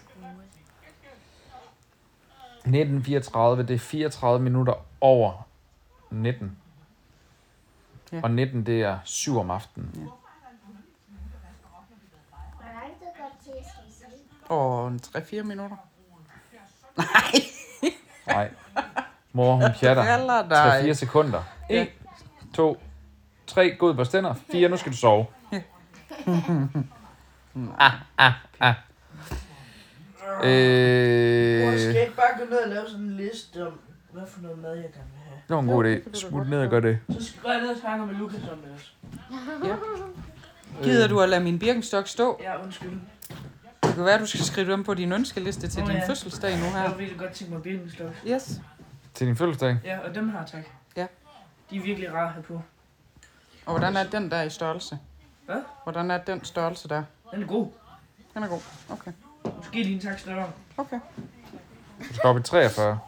1934, 2.66 3.64
det 3.64 3.74
er 3.74 3.80
34 3.80 4.44
minutter 4.44 4.74
over 5.02 5.48
19. 6.10 6.58
Ja. 8.12 8.20
Og 8.24 8.32
19, 8.32 8.66
det 8.66 8.82
er 8.82 9.00
7 9.04 9.40
om 9.40 9.52
aftenen. 9.52 9.92
Sige? 9.94 10.10
Og 14.50 14.88
en 14.88 15.00
3-4 15.04 15.42
minutter. 15.44 15.76
Nej. 18.28 18.52
Mor, 19.34 19.56
hun 19.56 19.72
pjatter. 19.80 20.04
Falder 20.04 20.50
dig. 20.50 20.90
3-4 20.90 20.94
sekunder. 20.94 21.44
Ja. 21.70 21.82
1, 21.82 21.90
2, 22.54 22.82
3, 23.48 23.76
gå 23.76 23.90
ud 23.90 23.94
på 23.94 24.04
stænder. 24.04 24.34
4, 24.52 24.70
nu 24.70 24.78
skal 24.78 24.92
du 24.92 24.98
sove. 24.98 25.26
ah, 27.80 27.94
ah, 28.18 28.34
ah. 28.60 28.74
Mor, 30.34 30.42
skal 30.42 31.90
Øh, 31.90 31.96
jeg 31.96 32.02
ikke 32.02 32.16
bare 32.16 32.40
gå 32.40 32.46
ned 32.50 32.58
og 32.58 32.70
lave 32.70 32.86
sådan 32.88 33.06
en 33.06 33.18
liste 33.18 33.68
om, 33.68 33.80
hvad 34.12 34.24
for 34.28 34.42
noget 34.42 34.58
mad 34.60 34.70
jeg 34.76 34.84
gerne 34.84 35.10
vil 35.14 35.22
have? 35.28 35.40
det 35.48 35.56
var 35.56 35.60
en 35.62 35.68
god 35.68 35.86
idé. 35.86 36.20
Smut 36.30 36.50
ned 36.50 36.60
og 36.60 36.70
gør 36.70 36.80
det. 36.80 37.00
Så 37.10 37.26
skal 37.26 37.40
jeg 37.52 37.62
ned 37.62 37.70
og 37.70 37.78
snakke 37.78 38.06
med 38.06 38.16
Lukas 38.16 38.40
om 38.52 38.58
det 38.58 38.72
også. 38.74 38.92
Gider 40.84 41.08
du 41.08 41.20
at 41.22 41.30
lade 41.30 41.44
min 41.44 41.60
birkenstok 41.60 42.08
stå? 42.08 42.40
Ja, 42.44 42.64
undskyld. 42.64 42.92
Det 43.84 43.94
kan 43.96 44.06
være, 44.06 44.20
du 44.20 44.26
skal 44.26 44.40
skrive 44.46 44.72
dem 44.72 44.84
på 44.84 44.94
din 44.94 45.12
ønskeliste 45.12 45.68
til 45.68 45.84
Nå 45.84 45.90
din 45.90 45.98
ja. 45.98 46.08
fødselsdag 46.10 46.58
nu 46.58 46.64
Jeg 46.66 46.72
her. 46.82 46.90
vil 46.90 47.00
virkelig 47.00 47.20
godt 47.20 47.32
tænke 47.32 47.54
mig 47.54 47.64
Birkenstock. 47.64 48.10
Yes. 48.28 48.62
Til 49.14 49.28
din 49.28 49.36
fødselsdag. 49.36 49.78
Ja, 49.84 50.00
og 50.00 50.16
dem 50.16 50.30
her, 50.30 50.46
tak. 50.46 50.64
Ja. 50.98 51.08
De 51.70 51.78
er 51.78 51.82
virkelig 51.82 52.14
rare 52.14 52.26
at 52.28 52.32
have 52.34 52.44
på. 52.44 52.62
Og 53.66 53.72
hvordan 53.80 53.96
er 53.96 54.04
den 54.04 54.32
der 54.32 54.42
i 54.42 54.50
størrelse? 54.50 54.98
Hvad? 55.46 55.56
Hvordan 55.84 56.12
er 56.12 56.18
den 56.18 56.44
størrelse 56.44 56.88
der? 56.88 57.04
Den 57.34 57.44
er 57.44 57.48
god. 57.48 57.68
Den 58.34 58.44
er 58.44 58.48
god. 58.48 58.60
Okay. 58.90 59.12
Måske 59.58 59.84
lige 59.84 59.96
en 59.96 60.02
tak 60.02 60.20
større. 60.20 60.52
Okay. 60.78 61.00
Du 62.00 62.14
skal 62.14 62.28
op 62.28 62.38
i 62.38 62.42
43. 62.42 63.00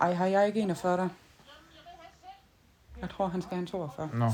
Ej, 0.00 0.14
har 0.14 0.26
jeg 0.26 0.46
ikke 0.46 0.60
41 0.60 0.96
der? 0.96 1.08
Jeg 3.00 3.10
tror, 3.10 3.26
han 3.28 3.42
skal 3.42 3.54
have 3.54 3.60
en 3.60 3.66
42. 3.66 4.10
Nå. 4.12 4.30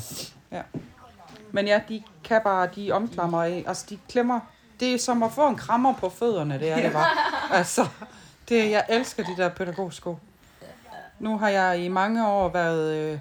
Men 1.52 1.66
ja, 1.66 1.80
de 1.88 2.02
kan 2.24 2.40
bare, 2.44 2.68
de 2.76 2.92
omklamrer 2.92 3.44
af. 3.44 3.64
Altså, 3.66 3.86
de 3.88 3.98
klemmer. 4.08 4.40
Det 4.80 4.94
er 4.94 4.98
som 4.98 5.22
at 5.22 5.32
få 5.32 5.48
en 5.48 5.56
krammer 5.56 5.94
på 5.94 6.08
fødderne, 6.08 6.58
det 6.58 6.70
er 6.70 6.82
det 6.82 6.92
bare. 6.92 7.06
Altså, 7.58 7.86
det, 8.48 8.70
jeg 8.70 8.84
elsker 8.88 9.22
de 9.24 9.36
der 9.36 9.48
pædagogsko. 9.48 10.18
Nu 11.18 11.38
har 11.38 11.48
jeg 11.48 11.84
i 11.84 11.88
mange 11.88 12.28
år 12.28 12.48
været, 12.48 12.96
øh, 12.96 13.18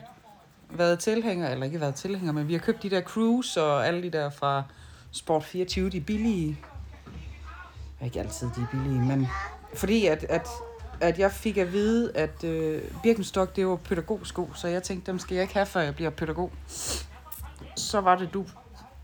været 0.69 0.99
tilhænger, 0.99 1.49
eller 1.49 1.65
ikke 1.65 1.81
været 1.81 1.95
tilhænger, 1.95 2.31
men 2.31 2.47
vi 2.47 2.53
har 2.53 2.59
købt 2.59 2.83
de 2.83 2.89
der 2.89 3.01
Cruise 3.01 3.63
og 3.63 3.87
alle 3.87 4.03
de 4.03 4.09
der 4.09 4.29
fra 4.29 4.63
Sport 5.11 5.43
24, 5.43 5.89
de 5.89 5.97
er 5.97 6.01
billige. 7.99 8.05
Ikke 8.05 8.19
altid 8.19 8.47
de 8.55 8.61
er 8.61 8.67
billige, 8.71 8.99
men 8.99 9.27
fordi 9.73 10.05
at, 10.05 10.23
at, 10.23 10.47
at 11.01 11.19
jeg 11.19 11.31
fik 11.31 11.57
at 11.57 11.73
vide, 11.73 12.17
at 12.17 12.43
øh, 12.43 12.81
Birkenstock, 13.03 13.55
det 13.55 13.67
var 13.67 13.75
pædagogsko, 13.75 14.49
så 14.53 14.67
jeg 14.67 14.83
tænkte, 14.83 15.11
dem 15.11 15.19
skal 15.19 15.35
jeg 15.35 15.41
ikke 15.41 15.53
have, 15.53 15.65
før 15.65 15.81
jeg 15.81 15.95
bliver 15.95 16.09
pædagog. 16.09 16.51
Så 17.75 18.01
var 18.01 18.15
det, 18.15 18.33
du 18.33 18.45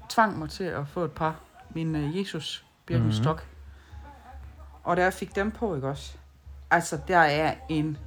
tvang 0.10 0.40
mig 0.40 0.50
til 0.50 0.64
at 0.64 0.88
få 0.88 1.04
et 1.04 1.12
par, 1.12 1.40
min 1.76 1.96
øh, 1.96 2.20
Jesus 2.20 2.66
Birkenstock. 2.86 3.38
Mm-hmm. 3.38 4.82
Og 4.84 4.98
da 4.98 5.04
jeg 5.04 5.14
fik 5.14 5.36
dem 5.36 5.52
på, 5.52 5.76
ikke 5.76 5.88
også? 5.88 6.14
altså, 6.74 7.00
der 7.08 7.18
er 7.18 7.56
en 7.70 7.98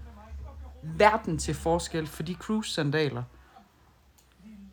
verden 0.83 1.39
til 1.39 1.55
forskel 1.55 2.07
for 2.07 2.23
de 2.23 2.35
cruise-sandaler. 2.35 3.23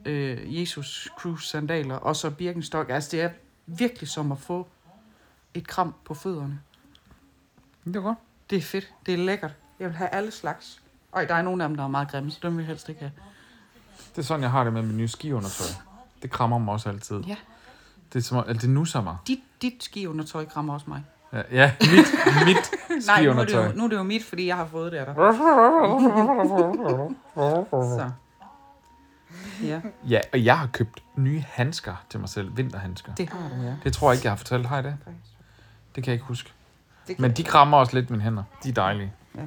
Øh, 0.06 0.60
Jesus 0.62 1.10
cruise-sandaler, 1.18 1.96
og 1.96 2.16
så 2.16 2.30
Birkenstock. 2.30 2.90
Altså, 2.90 3.10
det 3.12 3.22
er 3.22 3.30
virkelig 3.66 4.10
som 4.10 4.32
at 4.32 4.40
få 4.40 4.68
et 5.54 5.68
kram 5.68 5.94
på 6.06 6.14
fødderne. 6.14 6.60
Det 7.86 7.96
er 7.96 8.02
godt. 8.02 8.18
Det 8.50 8.58
er 8.58 8.62
fedt. 8.62 8.94
Det 9.06 9.14
er 9.14 9.18
lækkert. 9.18 9.52
Jeg 9.80 9.88
vil 9.88 9.96
have 9.98 10.10
alle 10.10 10.32
slags. 10.32 10.82
Ej, 11.16 11.26
der 11.26 11.36
er 11.36 11.42
nogle 11.42 11.64
af 11.64 11.70
dem, 11.70 11.78
der 11.78 11.84
er 11.84 11.88
meget 11.88 12.12
grimme, 12.12 12.32
så 12.32 12.40
dem 12.44 12.58
vil 12.58 12.64
jeg 12.64 12.68
helst 12.68 12.90
ikke 12.90 13.00
have. 13.02 13.12
Det 14.16 14.18
er 14.18 14.22
sådan, 14.24 14.42
jeg 14.42 14.52
har 14.52 14.64
det 14.64 14.74
med 14.74 14.82
mit 14.82 14.96
nye 14.96 15.08
skiundertøj. 15.08 15.68
Det 16.22 16.32
krammer 16.32 16.58
mig 16.58 16.74
også 16.74 16.90
altid. 16.90 17.20
Ja. 17.20 17.36
Det 18.14 18.20
er 18.20 18.24
som 18.24 18.38
om, 18.38 18.46
det 18.46 18.70
nusser 18.70 19.02
mig. 19.02 19.18
Dit, 19.28 19.40
dit 19.62 19.84
skiundertøj 19.84 20.46
krammer 20.46 20.74
også 20.74 20.86
mig. 20.90 21.04
Ja, 21.34 21.42
ja 21.52 21.74
mit, 21.82 22.06
mit 22.46 22.72
Nej, 23.08 23.24
nu 23.26 23.32
er, 23.32 23.46
det 23.46 23.54
jo, 23.54 23.72
nu 23.76 23.84
er 23.84 23.88
det 23.88 23.96
jo 23.96 24.04
mit, 24.04 24.24
fordi 24.24 24.48
jeg 24.48 24.56
har 24.56 24.66
fået 24.66 24.92
det 24.92 24.98
af 24.98 25.06
dig. 25.06 25.16
Så. 27.98 28.10
Ja, 29.64 29.82
Ja, 30.10 30.20
og 30.34 30.46
jeg 30.46 30.60
har 30.60 30.68
købt 30.68 31.04
nye 31.16 31.44
handsker 31.48 31.96
til 32.10 32.20
mig 32.20 32.30
selv. 32.30 32.58
Vinterhandsker. 32.58 33.16
det 33.16 33.30
har 33.30 33.50
du, 33.50 33.56
ja. 33.64 33.74
Det 33.84 33.94
tror 33.94 34.12
jeg 34.12 34.18
ikke, 34.18 34.26
jeg 34.26 34.32
har 34.32 34.38
fortalt. 34.38 34.66
Har 34.66 34.76
jeg 34.76 34.84
det? 34.84 34.98
Det 35.96 36.04
kan 36.04 36.12
jeg 36.12 36.14
ikke 36.14 36.26
huske. 36.26 36.52
Det 37.08 37.16
kan 37.16 37.22
Men 37.22 37.32
de 37.32 37.44
krammer 37.44 37.78
også 37.78 37.96
lidt 37.96 38.10
mine 38.10 38.24
hænder. 38.24 38.44
De 38.64 38.70
er 38.70 38.74
dejlige. 38.74 39.14
Ja. 39.36 39.42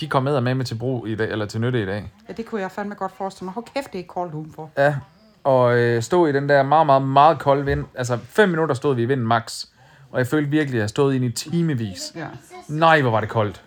De 0.00 0.08
kom 0.08 0.22
med 0.22 0.40
med, 0.40 0.54
med 0.54 0.64
til 0.64 0.74
brug 0.74 1.08
i 1.08 1.14
dag, 1.14 1.30
eller 1.30 1.46
til 1.46 1.60
nytte 1.60 1.82
i 1.82 1.86
dag. 1.86 2.12
Ja, 2.28 2.32
det 2.32 2.46
kunne 2.46 2.60
jeg 2.60 2.70
fandme 2.70 2.94
godt 2.94 3.12
forestille 3.12 3.44
mig. 3.44 3.54
Hold 3.54 3.64
kæft, 3.74 3.92
det 3.92 4.00
er 4.00 4.04
koldt 4.04 4.34
udenfor. 4.34 4.70
Ja, 4.76 4.96
og 5.44 5.78
øh, 5.78 6.02
stod 6.02 6.28
i 6.28 6.32
den 6.32 6.48
der 6.48 6.62
meget, 6.62 6.86
meget, 6.86 7.02
meget 7.02 7.38
kolde 7.38 7.64
vind. 7.64 7.84
Altså, 7.94 8.16
fem 8.16 8.48
minutter 8.48 8.74
stod 8.74 8.94
vi 8.94 9.02
i 9.02 9.04
vinden 9.04 9.26
max. 9.26 9.66
Og 10.12 10.18
jeg 10.18 10.26
følte 10.26 10.50
virkelig, 10.50 10.78
at 10.78 10.80
jeg 10.80 10.88
stod 10.88 11.12
ind 11.14 11.24
i 11.24 11.30
timevis. 11.30 12.12
Ja. 12.16 12.26
Nej, 12.68 13.00
hvor 13.00 13.10
var 13.10 13.20
det 13.20 13.28
koldt. 13.28 13.64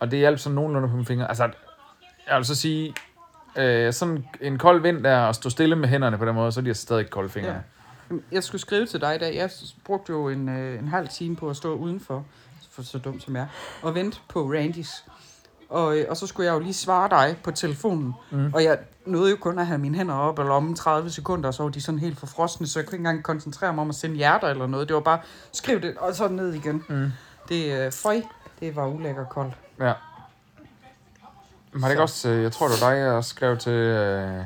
Og 0.00 0.10
det 0.10 0.18
hjalp 0.18 0.38
sådan 0.38 0.54
nogenlunde 0.54 0.88
på 0.88 0.94
mine 0.94 1.06
fingre. 1.06 1.28
Altså, 1.28 1.50
jeg 2.28 2.36
vil 2.36 2.44
så 2.44 2.54
sige, 2.54 2.94
øh, 3.56 3.92
sådan 3.92 4.24
en 4.40 4.58
kold 4.58 4.80
vind 4.82 5.04
der, 5.04 5.18
og 5.18 5.34
stå 5.34 5.50
stille 5.50 5.76
med 5.76 5.88
hænderne 5.88 6.18
på 6.18 6.24
den 6.24 6.34
måde, 6.34 6.52
så 6.52 6.60
er 6.60 6.64
de 6.64 6.74
stadig 6.74 7.10
kolde 7.10 7.28
fingre. 7.28 7.52
Ja. 7.52 7.58
Jeg 8.32 8.44
skulle 8.44 8.60
skrive 8.60 8.86
til 8.86 9.00
dig 9.00 9.14
i 9.14 9.18
dag. 9.18 9.34
Jeg 9.34 9.50
brugte 9.84 10.12
jo 10.12 10.28
en, 10.28 10.48
øh, 10.48 10.78
en 10.78 10.88
halv 10.88 11.08
time 11.08 11.36
på 11.36 11.50
at 11.50 11.56
stå 11.56 11.74
udenfor, 11.74 12.24
for 12.70 12.82
så 12.82 12.98
dum 12.98 13.20
som 13.20 13.36
jeg 13.36 13.42
er, 13.42 13.46
og 13.82 13.94
vente 13.94 14.18
på 14.28 14.42
Randys. 14.52 15.04
Og, 15.68 15.98
øh, 15.98 16.06
og 16.08 16.16
så 16.16 16.26
skulle 16.26 16.46
jeg 16.46 16.54
jo 16.54 16.58
lige 16.58 16.74
svare 16.74 17.08
dig 17.08 17.36
på 17.44 17.50
telefonen. 17.50 18.14
Mm. 18.30 18.54
Og 18.54 18.64
jeg 18.64 18.78
nåede 19.06 19.30
jo 19.30 19.36
kun 19.36 19.58
at 19.58 19.66
have 19.66 19.78
mine 19.78 19.96
hænder 19.96 20.14
op 20.14 20.38
eller 20.38 20.52
om 20.52 20.74
30 20.74 21.10
sekunder, 21.10 21.48
og 21.48 21.54
så 21.54 21.62
var 21.62 21.70
de 21.70 21.80
sådan 21.80 21.98
helt 21.98 22.18
forfrosne, 22.18 22.66
så 22.66 22.78
jeg 22.78 22.86
kunne 22.86 22.96
ikke 22.96 23.08
engang 23.08 23.24
koncentrere 23.24 23.72
mig 23.72 23.82
om 23.82 23.88
at 23.88 23.94
sende 23.94 24.16
hjerter 24.16 24.48
eller 24.48 24.66
noget. 24.66 24.88
Det 24.88 24.94
var 24.94 25.00
bare, 25.00 25.18
skriv 25.52 25.80
det, 25.80 25.96
og 25.96 26.14
så 26.14 26.28
ned 26.28 26.52
igen. 26.52 26.84
Mm. 26.88 27.12
Det, 27.48 27.86
øh, 27.86 27.92
føj, 27.92 28.22
det 28.60 28.76
var 28.76 28.86
ulækker 28.86 29.24
koldt. 29.24 29.54
Ja. 29.80 29.92
Var 31.72 31.88
det 31.88 31.90
ikke 31.90 32.02
også, 32.02 32.28
øh, 32.28 32.42
jeg 32.42 32.52
tror 32.52 32.68
det 32.68 32.82
var 32.82 32.90
dig, 32.90 32.98
jeg 32.98 33.24
skrev 33.24 33.56
til... 33.58 33.72
Øh... 33.72 34.44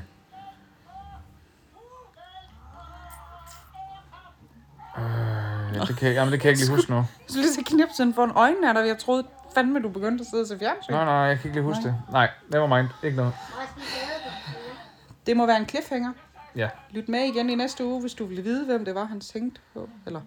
Ja, 5.81 5.85
det, 5.85 5.97
kan, 5.97 6.13
jamen, 6.13 6.33
det 6.33 6.41
kan 6.41 6.49
jeg 6.49 6.53
ikke 6.53 6.65
lige 6.65 6.77
huske 6.77 6.91
nu. 6.91 6.97
Jeg 7.07 7.07
skulle 7.29 7.43
lige 7.43 7.55
se 7.55 7.63
knipsen 7.63 8.15
for 8.15 8.25
en 8.25 8.33
øjne 8.35 8.69
af 8.69 8.75
dig. 8.75 8.87
Jeg 8.87 8.99
troede 8.99 9.25
fandme, 9.55 9.83
du 9.83 9.89
begyndte 9.89 10.23
at 10.23 10.27
sidde 10.27 10.43
og 10.43 10.47
se 10.47 10.59
fjernsyn. 10.59 10.93
Nej, 10.93 11.05
nej, 11.05 11.15
jeg 11.15 11.39
kan 11.39 11.49
ikke 11.49 11.57
lige 11.57 11.65
huske 11.65 11.83
det. 11.83 11.95
Nej, 12.13 12.31
never 12.49 12.77
mind. 12.77 12.89
Ikke 13.03 13.17
noget. 13.17 13.33
Det 15.27 15.37
må 15.37 15.47
være 15.47 15.57
en 15.57 15.69
cliffhanger. 15.69 16.13
Ja. 16.57 16.69
Lyt 16.91 17.09
med 17.09 17.21
igen 17.21 17.51
i 17.51 17.55
næste 17.55 17.85
uge, 17.85 18.01
hvis 18.01 18.15
du 18.15 18.27
vil 18.27 18.45
vide, 18.45 18.67
hvem 18.67 18.85
det 18.85 18.95
var, 18.95 19.05
han 19.05 19.21
tænkte 19.21 19.61
på. 19.75 19.89
Eller? 20.07 20.21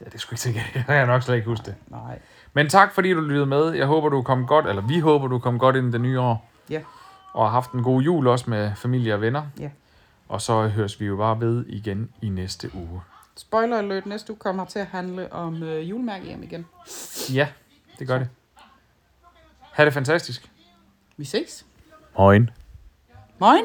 ja 0.00 0.04
det 0.12 0.20
skulle 0.20 0.34
ikke 0.34 0.42
sikkert. 0.42 0.70
Jeg 0.74 0.84
kan 0.84 1.08
nok 1.08 1.22
slet 1.22 1.36
ikke 1.36 1.48
huske 1.48 1.64
det. 1.66 1.74
Nej. 1.88 2.18
Men 2.52 2.68
tak, 2.68 2.92
fordi 2.94 3.12
du 3.12 3.20
lyttede 3.20 3.46
med. 3.46 3.72
Jeg 3.72 3.86
håber, 3.86 4.08
du 4.08 4.22
kom 4.22 4.46
godt, 4.46 4.66
eller 4.66 4.82
vi 4.82 5.00
håber, 5.00 5.26
du 5.26 5.38
kom 5.38 5.58
godt 5.58 5.76
ind 5.76 5.88
i 5.88 5.92
det 5.92 6.00
nye 6.00 6.20
år. 6.20 6.50
Ja. 6.70 6.80
Og 7.32 7.46
har 7.46 7.50
haft 7.50 7.72
en 7.72 7.82
god 7.82 8.02
jul 8.02 8.26
også 8.26 8.50
med 8.50 8.72
familie 8.76 9.14
og 9.14 9.20
venner. 9.20 9.42
Ja. 9.60 9.70
Og 10.28 10.42
så 10.42 10.68
høres 10.68 11.00
vi 11.00 11.06
jo 11.06 11.16
bare 11.16 11.40
ved 11.40 11.66
igen 11.66 12.10
i 12.22 12.28
næste 12.28 12.70
uge. 12.74 13.00
Spoiler 13.36 13.78
alert, 13.78 14.06
næste 14.06 14.32
uge 14.32 14.38
kommer 14.38 14.64
til 14.64 14.78
at 14.78 14.86
handle 14.86 15.32
om 15.32 15.62
øh, 15.62 15.90
julemærke 15.90 16.26
hjem 16.26 16.42
igen. 16.42 16.66
Ja, 17.32 17.48
det 17.98 18.06
gør 18.06 18.18
det. 18.18 18.28
Ha' 19.72 19.84
det 19.84 19.92
fantastisk. 19.92 20.50
Vi 21.16 21.24
ses. 21.24 21.66
Moin. 22.18 22.50
Moin. 23.38 23.64